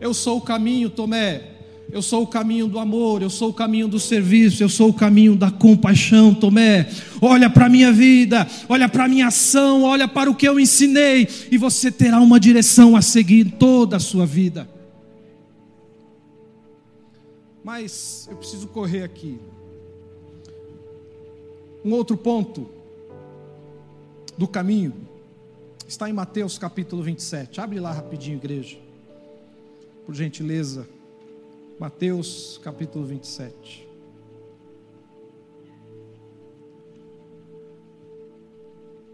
[0.00, 1.56] eu sou o caminho, Tomé.
[1.90, 4.92] Eu sou o caminho do amor, eu sou o caminho do serviço, eu sou o
[4.92, 6.86] caminho da compaixão, Tomé.
[7.18, 10.60] Olha para a minha vida, olha para a minha ação, olha para o que eu
[10.60, 14.68] ensinei, e você terá uma direção a seguir toda a sua vida.
[17.64, 19.38] Mas eu preciso correr aqui.
[21.88, 22.68] Um outro ponto
[24.36, 24.92] do caminho
[25.86, 27.62] está em Mateus capítulo 27.
[27.62, 28.78] Abre lá rapidinho, igreja,
[30.04, 30.86] por gentileza.
[31.80, 33.88] Mateus capítulo 27.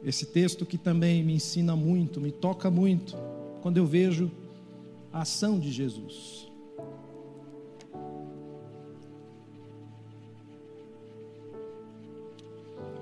[0.05, 3.17] Esse texto que também me ensina muito, me toca muito,
[3.63, 4.29] quando eu vejo
[5.13, 6.53] a ação de Jesus.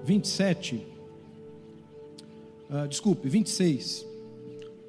[0.05, 0.85] Vinte e sete,
[2.69, 4.05] uh, desculpe, vinte e seis,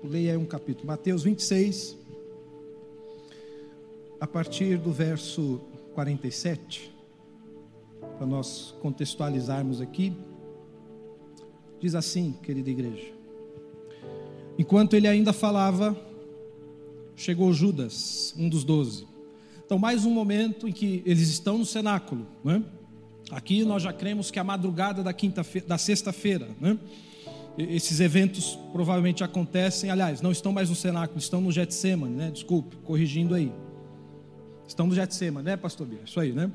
[0.01, 1.95] pulei aí um capítulo, Mateus vinte e seis,
[4.19, 5.61] a partir do verso
[5.93, 6.91] 47,
[8.17, 10.13] para nós contextualizarmos aqui,
[11.79, 13.13] diz assim, querida igreja:
[14.57, 15.95] Enquanto ele ainda falava,
[17.15, 19.07] chegou Judas, um dos doze.
[19.63, 22.63] Então, mais um momento em que eles estão no cenáculo, né?
[23.35, 26.77] Aqui nós já cremos que a madrugada da quinta da sexta-feira, né?
[27.57, 32.31] Esses eventos provavelmente acontecem, aliás, não estão mais no cenáculo, estão no Getsemane, né?
[32.31, 33.51] Desculpe, corrigindo aí.
[34.67, 35.99] Estamos no Jetsema, né, pastor Bia?
[35.99, 36.51] É isso aí, né?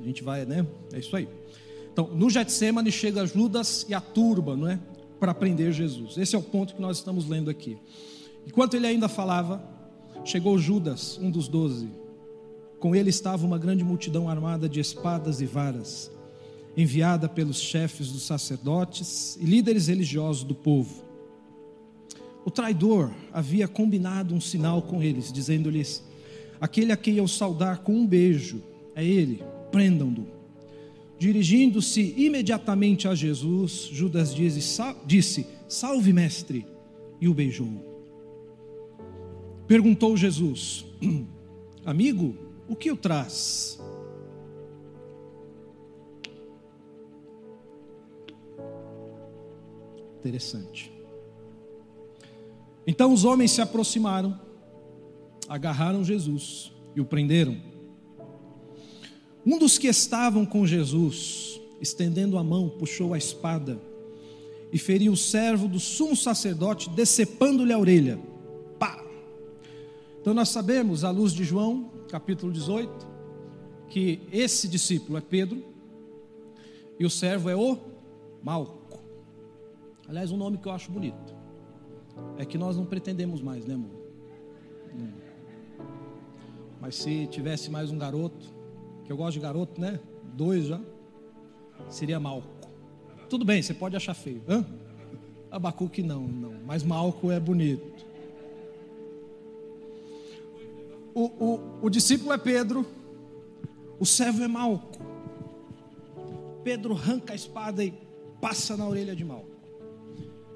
[0.00, 0.66] A gente vai, né?
[0.92, 1.28] É isso aí.
[1.92, 4.78] Então, no Getsemane chega Judas e a turba, não é?
[5.18, 6.16] Para prender Jesus.
[6.16, 7.76] Esse é o ponto que nós estamos lendo aqui.
[8.46, 9.62] Enquanto ele ainda falava,
[10.24, 11.88] chegou Judas, um dos doze.
[12.78, 16.10] Com ele estava uma grande multidão armada de espadas e varas,
[16.76, 21.02] enviada pelos chefes dos sacerdotes e líderes religiosos do povo.
[22.44, 26.04] O traidor havia combinado um sinal com eles, dizendo-lhes:
[26.60, 28.62] Aquele a quem eu saudar com um beijo,
[28.94, 30.26] é ele, prendam-no.
[31.18, 36.64] Dirigindo-se imediatamente a Jesus, Judas disse: Salve, mestre,
[37.20, 37.68] e o beijou.
[39.66, 40.86] Perguntou Jesus:
[41.84, 43.80] Amigo, o que o traz?
[50.18, 50.92] Interessante.
[52.86, 54.38] Então os homens se aproximaram,
[55.48, 57.56] agarraram Jesus e o prenderam.
[59.46, 63.80] Um dos que estavam com Jesus, estendendo a mão, puxou a espada
[64.72, 68.18] e feriu o servo do sumo sacerdote, decepando-lhe a orelha.
[68.78, 69.02] Pá!
[70.20, 73.06] Então nós sabemos, à luz de João, capítulo 18,
[73.88, 75.62] que esse discípulo é Pedro
[76.98, 77.78] e o servo é o
[78.42, 78.98] Malco.
[80.08, 81.36] Aliás, um nome que eu acho bonito.
[82.36, 83.98] É que nós não pretendemos mais, né, amor?
[86.80, 88.46] Mas se tivesse mais um garoto,
[89.04, 90.00] que eu gosto de garoto, né?
[90.34, 90.80] Dois já.
[91.88, 92.48] Seria Malco.
[93.28, 94.42] Tudo bem, você pode achar feio.
[94.48, 94.64] Hã?
[95.50, 96.54] Abacuque não, não.
[96.64, 98.06] Mas Malco é bonito.
[101.18, 102.86] O, o, o discípulo é Pedro,
[103.98, 105.00] o servo é Malco.
[106.62, 107.92] Pedro arranca a espada e
[108.40, 109.50] passa na orelha de Malco.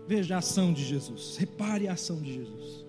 [0.07, 2.85] Veja a ação de Jesus, repare a ação de Jesus.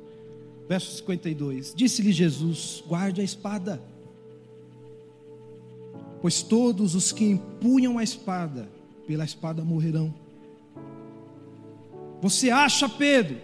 [0.70, 3.82] Verso 52: Disse-lhe Jesus: Guarde a espada
[6.22, 8.70] pois todos os que empunham a espada,
[9.06, 10.14] pela espada morrerão.
[12.22, 13.36] Você acha, Pedro,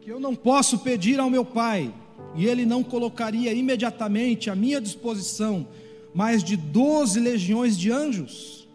[0.00, 1.92] que eu não posso pedir ao meu Pai,
[2.34, 5.66] e ele não colocaria imediatamente à minha disposição
[6.14, 8.68] mais de doze legiões de anjos?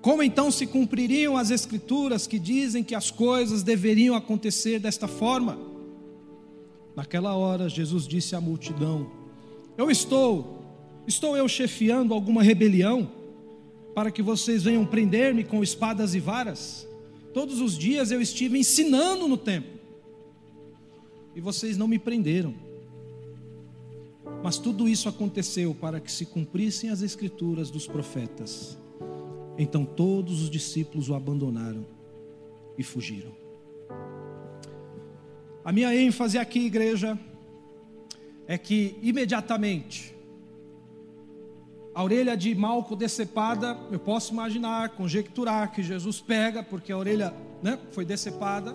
[0.00, 5.58] Como então se cumpririam as Escrituras que dizem que as coisas deveriam acontecer desta forma?
[6.94, 9.10] Naquela hora, Jesus disse à multidão:
[9.76, 10.62] eu estou,
[11.06, 13.10] estou eu chefiando alguma rebelião
[13.94, 16.86] para que vocês venham prender-me com espadas e varas?
[17.34, 19.75] Todos os dias eu estive ensinando no templo
[21.36, 22.54] e vocês não me prenderam.
[24.42, 28.78] Mas tudo isso aconteceu para que se cumprissem as escrituras dos profetas.
[29.58, 31.84] Então todos os discípulos o abandonaram
[32.78, 33.32] e fugiram.
[35.62, 37.18] A minha ênfase aqui, igreja,
[38.46, 40.14] é que imediatamente
[41.94, 47.34] a orelha de Malco decepada, eu posso imaginar, conjecturar que Jesus pega, porque a orelha
[47.62, 48.74] né, foi decepada,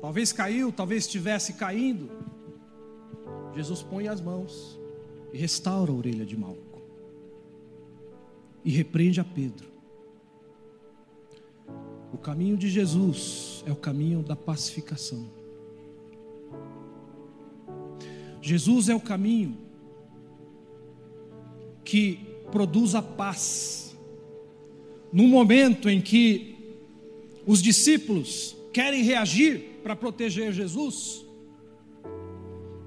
[0.00, 2.10] talvez caiu, talvez estivesse caindo.
[3.54, 4.78] Jesus põe as mãos
[5.32, 6.82] e restaura a orelha de Malco
[8.64, 9.68] e repreende a Pedro.
[12.12, 15.28] O caminho de Jesus é o caminho da pacificação.
[18.42, 19.56] Jesus é o caminho
[21.84, 22.18] que
[22.50, 23.96] produz a paz.
[25.12, 26.56] No momento em que
[27.46, 31.24] os discípulos querem reagir para proteger Jesus,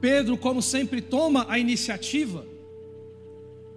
[0.02, 2.46] Pedro, como sempre, toma a iniciativa.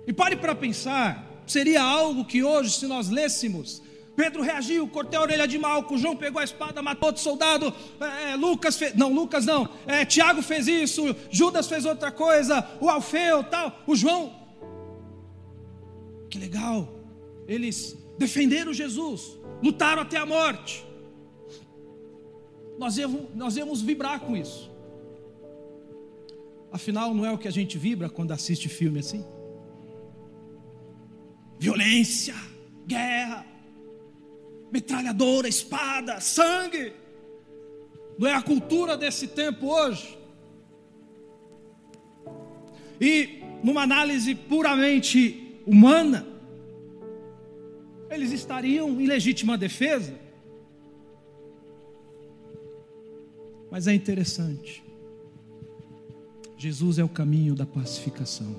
[0.05, 3.81] E pare para pensar, seria algo que hoje, se nós lêssemos
[4.17, 8.33] Pedro reagiu, cortei a orelha de Malco, João pegou a espada, matou outro soldado, é,
[8.33, 12.91] é, Lucas fez, não, Lucas não, é, Tiago fez isso, Judas fez outra coisa, o
[12.91, 14.35] Alfeu, tal, o João.
[16.29, 16.93] Que legal,
[17.47, 20.85] eles defenderam Jesus, lutaram até a morte.
[22.79, 24.71] Nós íamos, nós íamos vibrar com isso.
[26.71, 29.25] Afinal, não é o que a gente vibra quando assiste filme assim?
[31.59, 32.35] Violência,
[32.87, 33.45] guerra,
[34.73, 36.95] metralhadora, espada, sangue.
[38.19, 40.19] Não é a cultura desse tempo hoje.
[42.99, 46.27] E numa análise puramente humana,
[48.11, 50.22] eles estariam em legítima defesa.
[53.73, 54.85] Mas é interessante.
[56.59, 58.55] Jesus é o caminho da pacificação.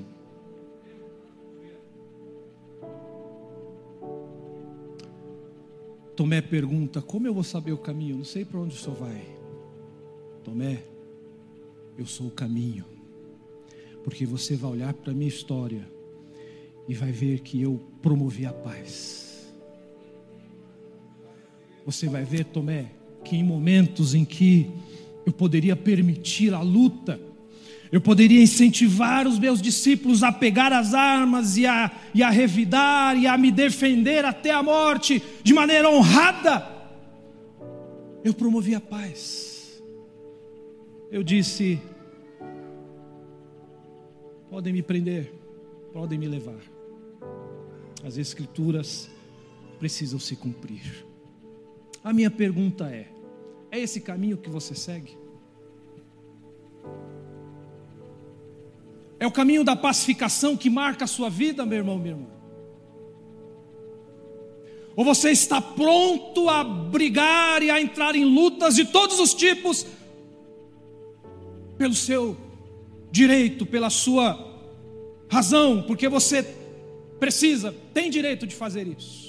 [6.16, 8.18] Tomé pergunta: Como eu vou saber o caminho?
[8.18, 9.24] Não sei para onde o senhor vai.
[10.44, 10.84] Tomé,
[11.96, 12.86] eu sou o caminho.
[14.04, 15.88] Porque você vai olhar para a minha história
[16.88, 19.54] e vai ver que eu promovi a paz.
[21.86, 22.94] Você vai ver, Tomé,
[23.24, 24.72] que em momentos em que
[25.26, 27.20] eu poderia permitir a luta,
[27.92, 33.16] eu poderia incentivar os meus discípulos a pegar as armas e a, e a revidar
[33.16, 36.68] e a me defender até a morte de maneira honrada.
[38.24, 39.80] Eu promovi a paz.
[41.12, 41.80] Eu disse:
[44.50, 45.32] podem me prender,
[45.94, 46.62] podem me levar.
[48.04, 49.10] As Escrituras
[49.78, 51.06] precisam se cumprir.
[52.04, 53.08] A minha pergunta é:
[53.74, 55.18] é esse caminho que você segue?
[59.20, 62.28] É o caminho da pacificação que marca a sua vida, meu irmão, minha irmã?
[64.96, 69.88] Ou você está pronto a brigar e a entrar em lutas de todos os tipos
[71.76, 72.38] pelo seu
[73.10, 74.54] direito, pela sua
[75.28, 76.44] razão, porque você
[77.20, 79.23] precisa, tem direito de fazer isso.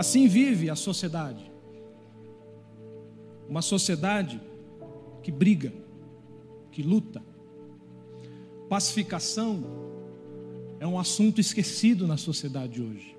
[0.00, 1.52] Assim vive a sociedade.
[3.46, 4.40] Uma sociedade
[5.22, 5.74] que briga,
[6.72, 7.22] que luta.
[8.66, 9.62] Pacificação
[10.78, 13.14] é um assunto esquecido na sociedade hoje.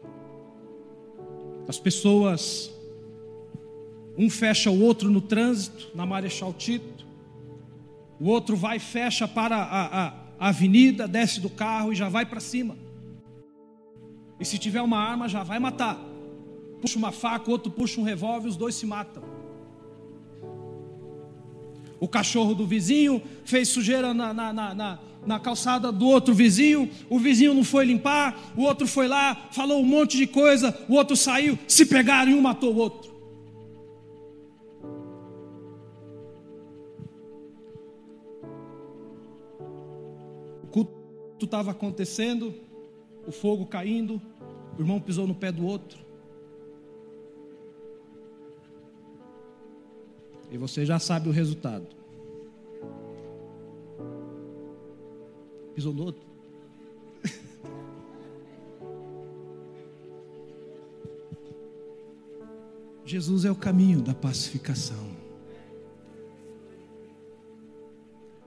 [1.68, 2.74] As pessoas,
[4.18, 7.06] um fecha o outro no trânsito, na Marechal Tito,
[8.20, 10.08] o outro vai fecha para a, a,
[10.40, 12.76] a avenida, desce do carro e já vai para cima.
[14.40, 16.10] E se tiver uma arma, já vai matar.
[16.82, 19.24] Puxa uma faca, o outro puxa um revólver, os dois se matam
[22.02, 27.20] o cachorro do vizinho, fez sujeira na, na, na, na, calçada do outro vizinho, o
[27.20, 31.16] vizinho não foi limpar, o outro foi lá, falou um monte de coisa, o outro
[31.16, 33.12] saiu, se pegaram e um matou o outro.
[40.64, 42.52] O culto estava acontecendo,
[43.28, 44.20] o fogo caindo,
[44.76, 46.11] o irmão pisou no pé do outro.
[50.52, 51.88] E você já sabe o resultado.
[55.74, 56.22] Pisou no outro.
[63.06, 65.10] Jesus é o caminho da pacificação.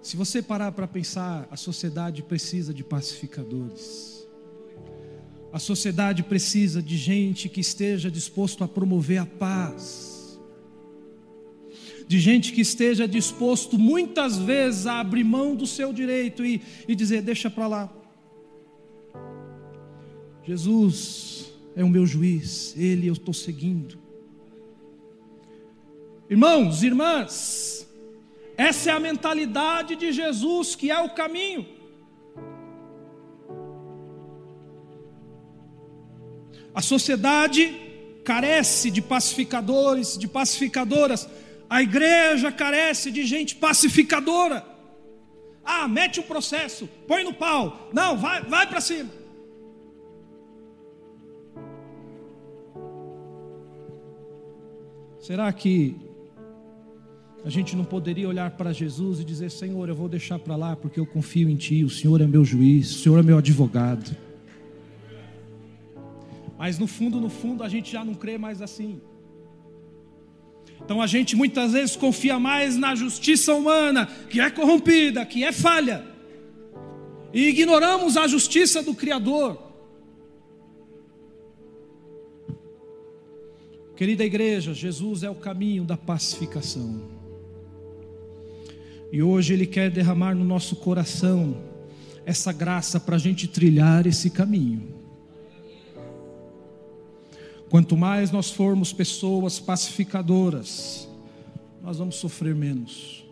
[0.03, 4.29] Se você parar para pensar, a sociedade precisa de pacificadores.
[5.51, 10.14] A sociedade precisa de gente que esteja disposto a promover a paz
[12.07, 16.95] de gente que esteja disposto muitas vezes a abrir mão do seu direito e, e
[16.95, 17.93] dizer: deixa para lá.
[20.45, 23.99] Jesus é o meu juiz, Ele eu estou seguindo.
[26.29, 27.87] Irmãos, irmãs,
[28.57, 31.67] essa é a mentalidade de Jesus que é o caminho.
[36.75, 37.73] A sociedade
[38.25, 41.29] carece de pacificadores, de pacificadoras,
[41.69, 44.65] a igreja carece de gente pacificadora.
[45.65, 47.89] Ah, mete um processo, põe no pau.
[47.93, 49.11] Não, vai, vai para cima.
[55.19, 55.97] Será que
[57.45, 60.77] a gente não poderia olhar para Jesus e dizer: Senhor, eu vou deixar para lá
[60.77, 64.15] porque eu confio em Ti, o Senhor é meu juiz, o Senhor é meu advogado.
[66.59, 69.01] Mas no fundo, no fundo, a gente já não crê mais assim.
[70.85, 75.51] Então a gente muitas vezes confia mais na justiça humana, que é corrompida, que é
[75.51, 76.05] falha,
[77.33, 79.59] e ignoramos a justiça do Criador.
[83.97, 87.01] Querida igreja, Jesus é o caminho da pacificação.
[89.11, 91.57] E hoje Ele quer derramar no nosso coração
[92.27, 94.94] essa graça para a gente trilhar esse caminho.
[97.75, 101.09] Quanto mais nós formos pessoas pacificadoras,
[101.83, 103.27] nós vamos sofrer menos.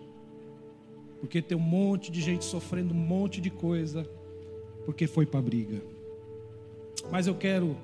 [1.20, 4.04] Porque tem um monte de gente sofrendo um monte de coisa,
[4.84, 5.80] porque foi para a briga.
[7.08, 7.76] Mas eu quero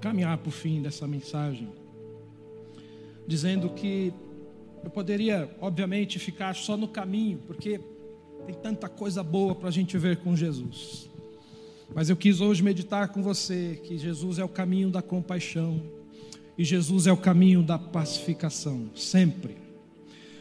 [0.00, 1.68] caminhar para o fim dessa mensagem,
[3.26, 4.10] dizendo que
[4.82, 7.78] eu poderia, obviamente, ficar só no caminho, porque
[8.46, 11.10] tem tanta coisa boa para a gente ver com Jesus.
[11.94, 15.94] Mas eu quis hoje meditar com você que Jesus é o caminho da compaixão,
[16.58, 19.56] e Jesus é o caminho da pacificação, sempre.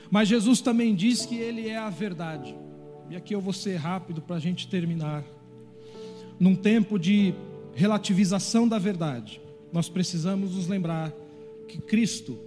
[0.09, 2.55] Mas Jesus também diz que Ele é a verdade.
[3.09, 5.23] E aqui eu vou ser rápido para a gente terminar.
[6.39, 7.33] Num tempo de
[7.73, 9.41] relativização da verdade,
[9.71, 11.13] nós precisamos nos lembrar
[11.67, 12.39] que Cristo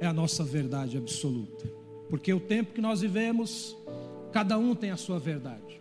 [0.00, 1.66] é a nossa verdade absoluta.
[2.10, 3.76] Porque o tempo que nós vivemos,
[4.32, 5.80] cada um tem a sua verdade.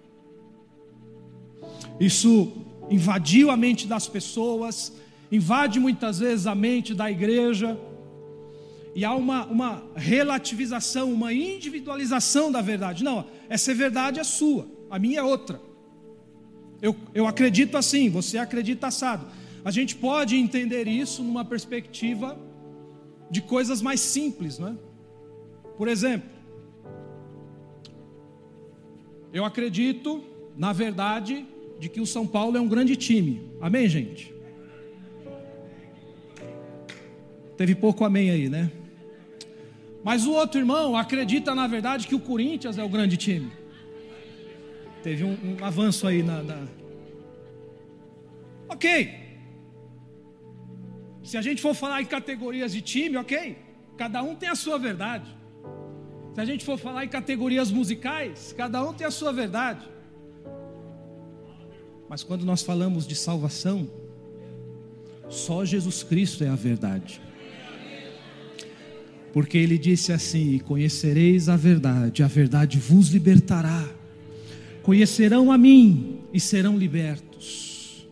[2.00, 2.52] Isso
[2.90, 4.94] invadiu a mente das pessoas,
[5.34, 7.76] invade muitas vezes a mente da igreja,
[8.96, 13.04] e há uma, uma relativização, uma individualização da verdade.
[13.04, 15.60] Não, essa verdade é sua, a minha é outra.
[16.80, 19.26] Eu, eu acredito assim, você acredita assado.
[19.66, 22.38] A gente pode entender isso numa perspectiva
[23.32, 24.76] de coisas mais simples, não é?
[25.78, 26.30] Por exemplo,
[29.32, 30.24] eu acredito,
[30.56, 31.46] na verdade,
[31.80, 33.50] de que o São Paulo é um grande time.
[33.60, 34.33] Amém, gente?
[37.58, 38.72] Teve pouco amém aí, né?
[40.04, 43.52] Mas o outro irmão acredita, na verdade, que o Corinthians é o grande time.
[45.02, 46.68] Teve um, um avanço aí na, na.
[48.68, 49.24] Ok.
[51.24, 53.58] Se a gente for falar em categorias de time, ok.
[53.98, 55.30] Cada um tem a sua verdade.
[56.34, 59.88] Se a gente for falar em categorias musicais, cada um tem a sua verdade.
[62.10, 63.88] Mas quando nós falamos de salvação,
[65.30, 67.22] só Jesus Cristo é a verdade.
[69.34, 73.90] Porque ele disse assim: Conhecereis a verdade, a verdade vos libertará.
[74.84, 78.08] Conhecerão a mim e serão libertos.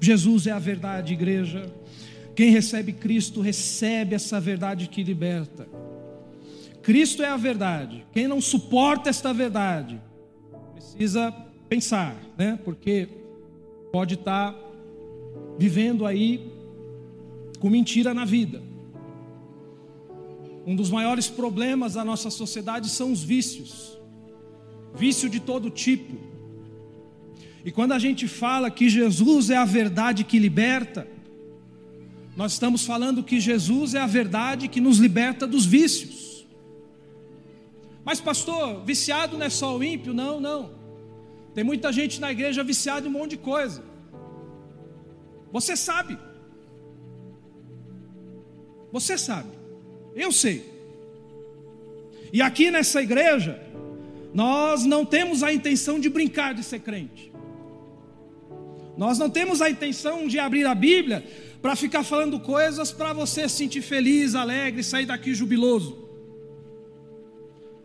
[0.00, 1.70] Jesus é a verdade, igreja.
[2.34, 5.68] Quem recebe Cristo recebe essa verdade que liberta.
[6.82, 8.04] Cristo é a verdade.
[8.12, 10.00] Quem não suporta esta verdade
[10.74, 11.32] precisa
[11.68, 12.58] pensar, né?
[12.64, 13.08] Porque
[13.92, 14.56] pode estar
[15.58, 16.50] vivendo aí
[17.58, 18.71] com mentira na vida.
[20.66, 23.98] Um dos maiores problemas da nossa sociedade são os vícios,
[24.94, 26.16] vício de todo tipo.
[27.64, 31.06] E quando a gente fala que Jesus é a verdade que liberta,
[32.36, 36.46] nós estamos falando que Jesus é a verdade que nos liberta dos vícios.
[38.04, 40.12] Mas, pastor, viciado não é só o ímpio?
[40.12, 40.70] Não, não.
[41.54, 43.84] Tem muita gente na igreja viciada em um monte de coisa.
[45.52, 46.18] Você sabe.
[48.90, 49.61] Você sabe.
[50.14, 50.64] Eu sei.
[52.32, 53.60] E aqui nessa igreja,
[54.32, 57.30] nós não temos a intenção de brincar de ser crente.
[58.96, 61.24] Nós não temos a intenção de abrir a Bíblia
[61.60, 66.08] para ficar falando coisas para você se sentir feliz, alegre, sair daqui jubiloso.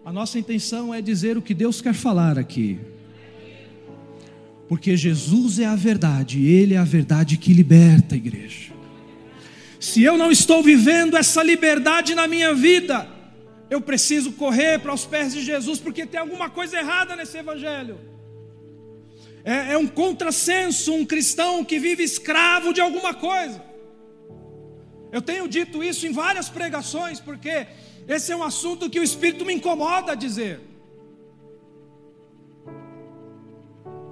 [0.04, 2.80] A nossa intenção é dizer o que Deus quer falar aqui.
[4.68, 8.77] Porque Jesus é a verdade, Ele é a verdade que liberta a igreja.
[9.80, 13.08] Se eu não estou vivendo essa liberdade na minha vida,
[13.70, 18.00] eu preciso correr para os pés de Jesus, porque tem alguma coisa errada nesse Evangelho.
[19.44, 23.64] É, é um contrassenso um cristão que vive escravo de alguma coisa.
[25.12, 27.68] Eu tenho dito isso em várias pregações, porque
[28.08, 30.60] esse é um assunto que o Espírito me incomoda a dizer.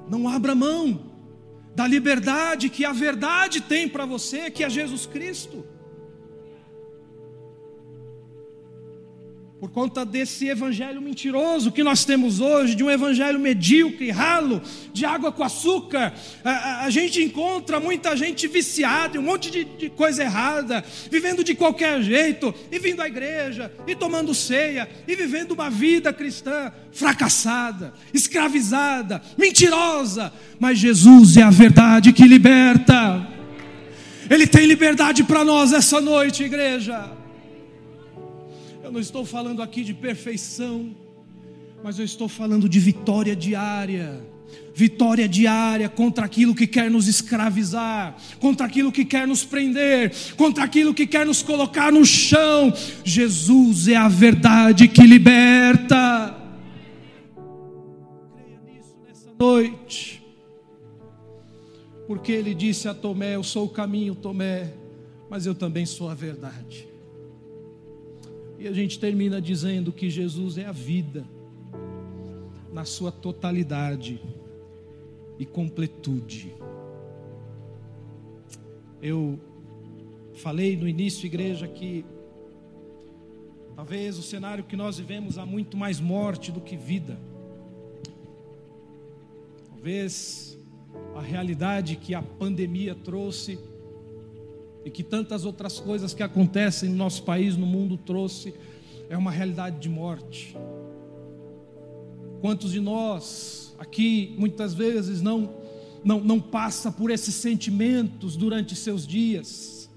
[0.07, 1.14] Não abra mão
[1.75, 5.74] da liberdade que a verdade tem para você, que é Jesus Cristo.
[9.65, 14.61] Por conta desse evangelho mentiroso que nós temos hoje, de um evangelho medíocre, ralo,
[14.93, 16.13] de água com açúcar,
[16.43, 21.43] a, a, a gente encontra muita gente viciada um monte de, de, coisa errada, vivendo
[21.43, 26.71] de qualquer jeito, e vindo à igreja, e tomando ceia, e vivendo uma vida cristã
[26.91, 33.27] fracassada, escravizada, mentirosa, mas Jesus é a verdade que liberta.
[34.29, 37.14] Ele tem liberdade para nós essa noite, igreja.
[38.85, 40.95] Eu não estou falando aqui de perfeição,
[41.83, 44.23] mas eu estou falando de vitória diária.
[44.75, 50.63] Vitória diária contra aquilo que quer nos escravizar, contra aquilo que quer nos prender, contra
[50.63, 52.71] aquilo que quer nos colocar no chão.
[53.03, 56.39] Jesus é a verdade que liberta.
[58.35, 60.23] Creia nisso nessa noite,
[62.05, 64.75] porque ele disse a Tomé: Eu sou o caminho, Tomé,
[65.27, 66.94] mas eu também sou a verdade.
[68.57, 71.25] E a gente termina dizendo que Jesus é a vida,
[72.71, 74.19] na sua totalidade
[75.39, 76.53] e completude.
[79.01, 79.39] Eu
[80.35, 82.05] falei no início, igreja, que
[83.75, 87.17] talvez o cenário que nós vivemos há muito mais morte do que vida.
[89.69, 90.57] Talvez
[91.15, 93.59] a realidade que a pandemia trouxe
[94.85, 98.53] e que tantas outras coisas que acontecem no nosso país, no mundo, trouxe,
[99.09, 100.55] é uma realidade de morte.
[102.39, 105.55] Quantos de nós aqui muitas vezes não,
[106.03, 109.89] não, não passa por esses sentimentos durante seus dias?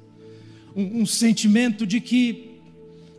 [0.75, 2.63] Um, um sentimento de que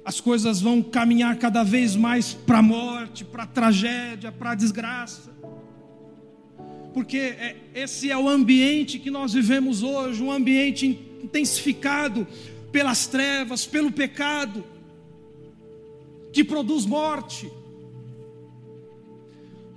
[0.03, 4.55] as coisas vão caminhar cada vez mais para a morte, para a tragédia, para a
[4.55, 5.29] desgraça.
[6.95, 12.27] Porque é, esse é o ambiente que nós vivemos hoje, um ambiente intensificado
[12.71, 14.63] pelas trevas, pelo pecado,
[16.31, 17.51] que produz morte.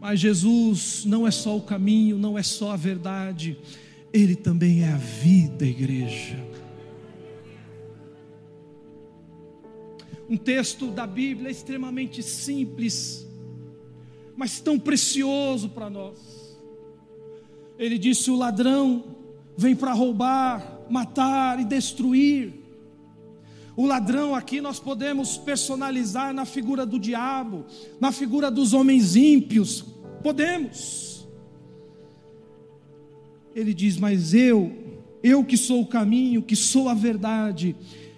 [0.00, 3.56] Mas Jesus não é só o caminho, não é só a verdade,
[4.12, 6.38] Ele também é a vida, igreja.
[10.28, 13.26] Um texto da Bíblia extremamente simples,
[14.34, 16.58] mas tão precioso para nós.
[17.78, 19.04] Ele disse: O ladrão
[19.56, 22.52] vem para roubar, matar e destruir.
[23.74, 27.64] O ladrão aqui nós podemos personalizar na figura do diabo,
[27.98, 29.82] na figura dos homens ímpios.
[30.22, 31.26] Podemos.
[33.54, 34.70] Ele diz: Mas eu,
[35.22, 37.74] eu que sou o caminho, que sou a verdade,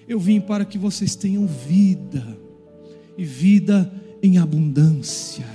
[0.08, 2.36] eu vim para que vocês tenham vida,
[3.16, 5.46] e vida em abundância.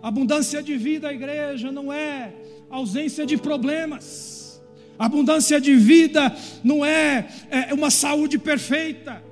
[0.00, 2.32] Abundância de vida, igreja, não é
[2.70, 4.43] ausência de problemas.
[4.98, 9.22] Abundância de vida não é, é uma saúde perfeita,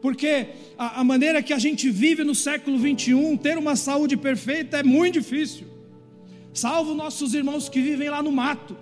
[0.00, 4.78] porque a, a, maneira que a gente vive no século 21, ter uma saúde perfeita
[4.78, 5.66] é muito difícil,
[6.54, 8.76] salvo nossos irmãos que vivem lá no mato.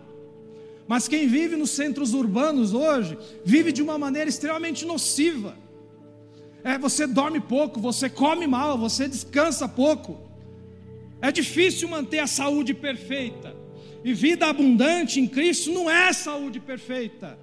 [0.87, 5.57] Mas quem vive nos centros urbanos hoje, vive de uma maneira extremamente nociva.
[6.63, 10.21] É, você dorme pouco, você come mal, você descansa pouco.
[11.21, 13.66] É difícil manter a saúde perfeita.
[14.07, 17.37] E vida abundante em Cristo não é saúde perfeita.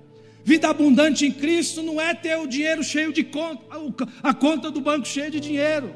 [0.46, 3.66] Vida abundante em Cristo não é ter o dinheiro cheio de conta,
[4.24, 5.94] a conta do banco cheia de dinheiro.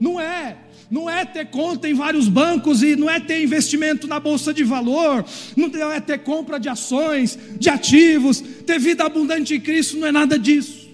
[0.00, 0.56] Não é.
[0.90, 4.64] Não é ter conta em vários bancos e não é ter investimento na bolsa de
[4.64, 5.22] valor,
[5.54, 8.40] não é ter compra de ações, de ativos.
[8.40, 10.88] Ter vida abundante em Cristo não é nada disso.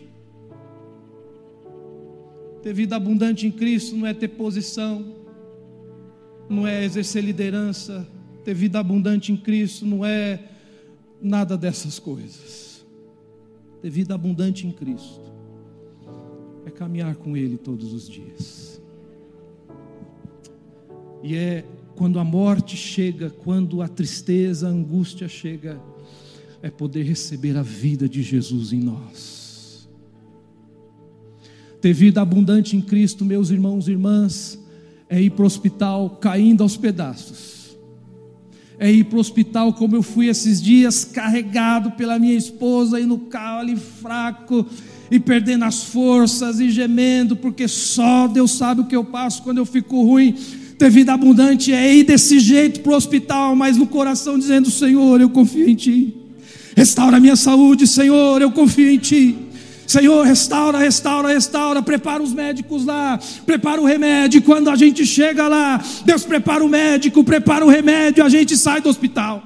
[2.61, 5.15] Ter vida abundante em Cristo não é ter posição,
[6.51, 8.18] não é exercer liderança,
[8.49, 10.43] ter vida abundante em Cristo não é
[11.21, 12.83] nada dessas coisas.
[13.83, 15.21] Ter vida abundante em Cristo
[16.65, 18.81] é caminhar com Ele todos os dias.
[21.23, 21.63] E é
[21.95, 25.79] quando a morte chega, quando a tristeza, a angústia chega,
[26.63, 29.87] é poder receber a vida de Jesus em nós.
[31.83, 34.59] Ter vida abundante em Cristo, meus irmãos e irmãs,
[35.07, 37.58] é ir para o hospital caindo aos pedaços
[38.79, 43.05] é ir para o hospital, como eu fui esses dias, carregado pela minha esposa, e
[43.05, 44.65] no carro ali fraco,
[45.11, 49.59] e perdendo as forças, e gemendo, porque só Deus sabe o que eu passo quando
[49.59, 50.35] eu fico ruim.
[50.79, 55.21] Ter vida abundante é ir desse jeito para o hospital, mas no coração dizendo: Senhor,
[55.21, 56.15] eu confio em Ti.
[56.77, 59.37] Restaura minha saúde, Senhor, eu confio em Ti.
[59.89, 61.83] Senhor, restaura, restaura, restaura.
[61.83, 64.43] Prepara os médicos lá, prepara o remédio.
[64.43, 68.83] Quando a gente chega lá, Deus prepara o médico, prepara o remédio, a gente sai
[68.83, 69.43] do hospital.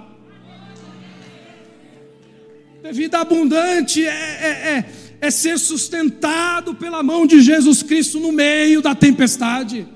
[2.83, 4.85] É vida abundante é, é, é,
[5.21, 9.87] é ser sustentado pela mão de Jesus Cristo no meio da tempestade.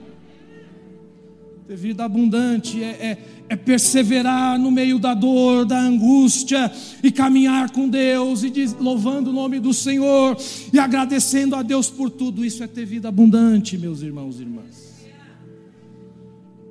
[1.67, 3.19] Ter vida abundante é, é
[3.49, 6.71] é perseverar no meio da dor, da angústia
[7.03, 10.37] e caminhar com Deus e diz, louvando o nome do Senhor
[10.73, 12.45] e agradecendo a Deus por tudo.
[12.45, 14.97] Isso é ter vida abundante, meus irmãos e irmãs.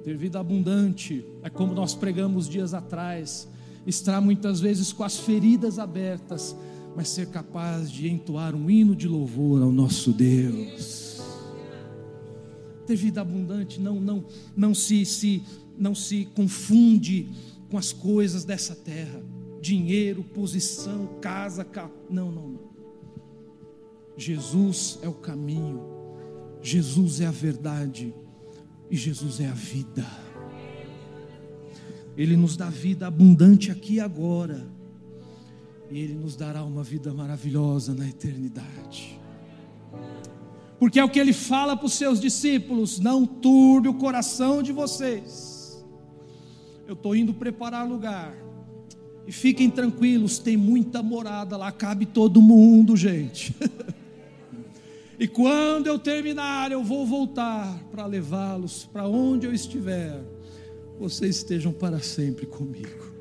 [0.04, 3.48] Ter vida abundante é como nós pregamos dias atrás,
[3.88, 6.56] estar muitas vezes com as feridas abertas,
[6.96, 11.22] mas ser capaz de entoar um hino de louvor ao nosso Deus.
[12.86, 15.42] Ter vida abundante não não não se se
[15.78, 17.30] não se confunde
[17.70, 19.22] com as coisas dessa terra,
[19.62, 21.92] dinheiro, posição, casa, carro.
[22.10, 22.76] Não, não, não.
[24.18, 25.82] Jesus é o caminho,
[26.62, 28.14] Jesus é a verdade
[28.90, 30.06] e Jesus é a vida.
[32.16, 34.66] Ele nos dá vida abundante aqui e agora,
[35.92, 39.20] e Ele nos dará uma vida maravilhosa na eternidade.
[40.80, 44.72] Porque é o que Ele fala para os seus discípulos: não turbe o coração de
[44.72, 45.55] vocês
[46.88, 48.36] eu estou indo preparar lugar.
[49.28, 53.56] E fiquem tranquilos, tem muita morada lá, cabe todo mundo, gente.
[55.20, 60.24] e quando eu terminar, eu vou voltar para levá-los para onde eu estiver.
[61.00, 63.16] Vocês estejam para sempre comigo.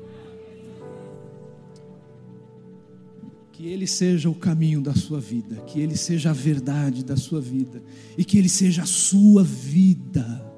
[3.51, 7.41] Que Ele seja o caminho da sua vida, que Ele seja a verdade da sua
[7.41, 7.81] vida,
[8.17, 10.54] e que Ele seja a sua vida.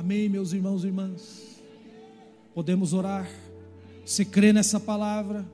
[0.00, 1.62] Amém, meus irmãos e irmãs?
[2.54, 3.30] Podemos orar.
[4.02, 5.44] Você crê nessa palavra?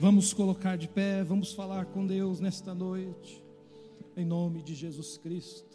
[0.00, 3.44] Vamos colocar de pé, vamos falar com Deus nesta noite,
[4.16, 5.71] em nome de Jesus Cristo.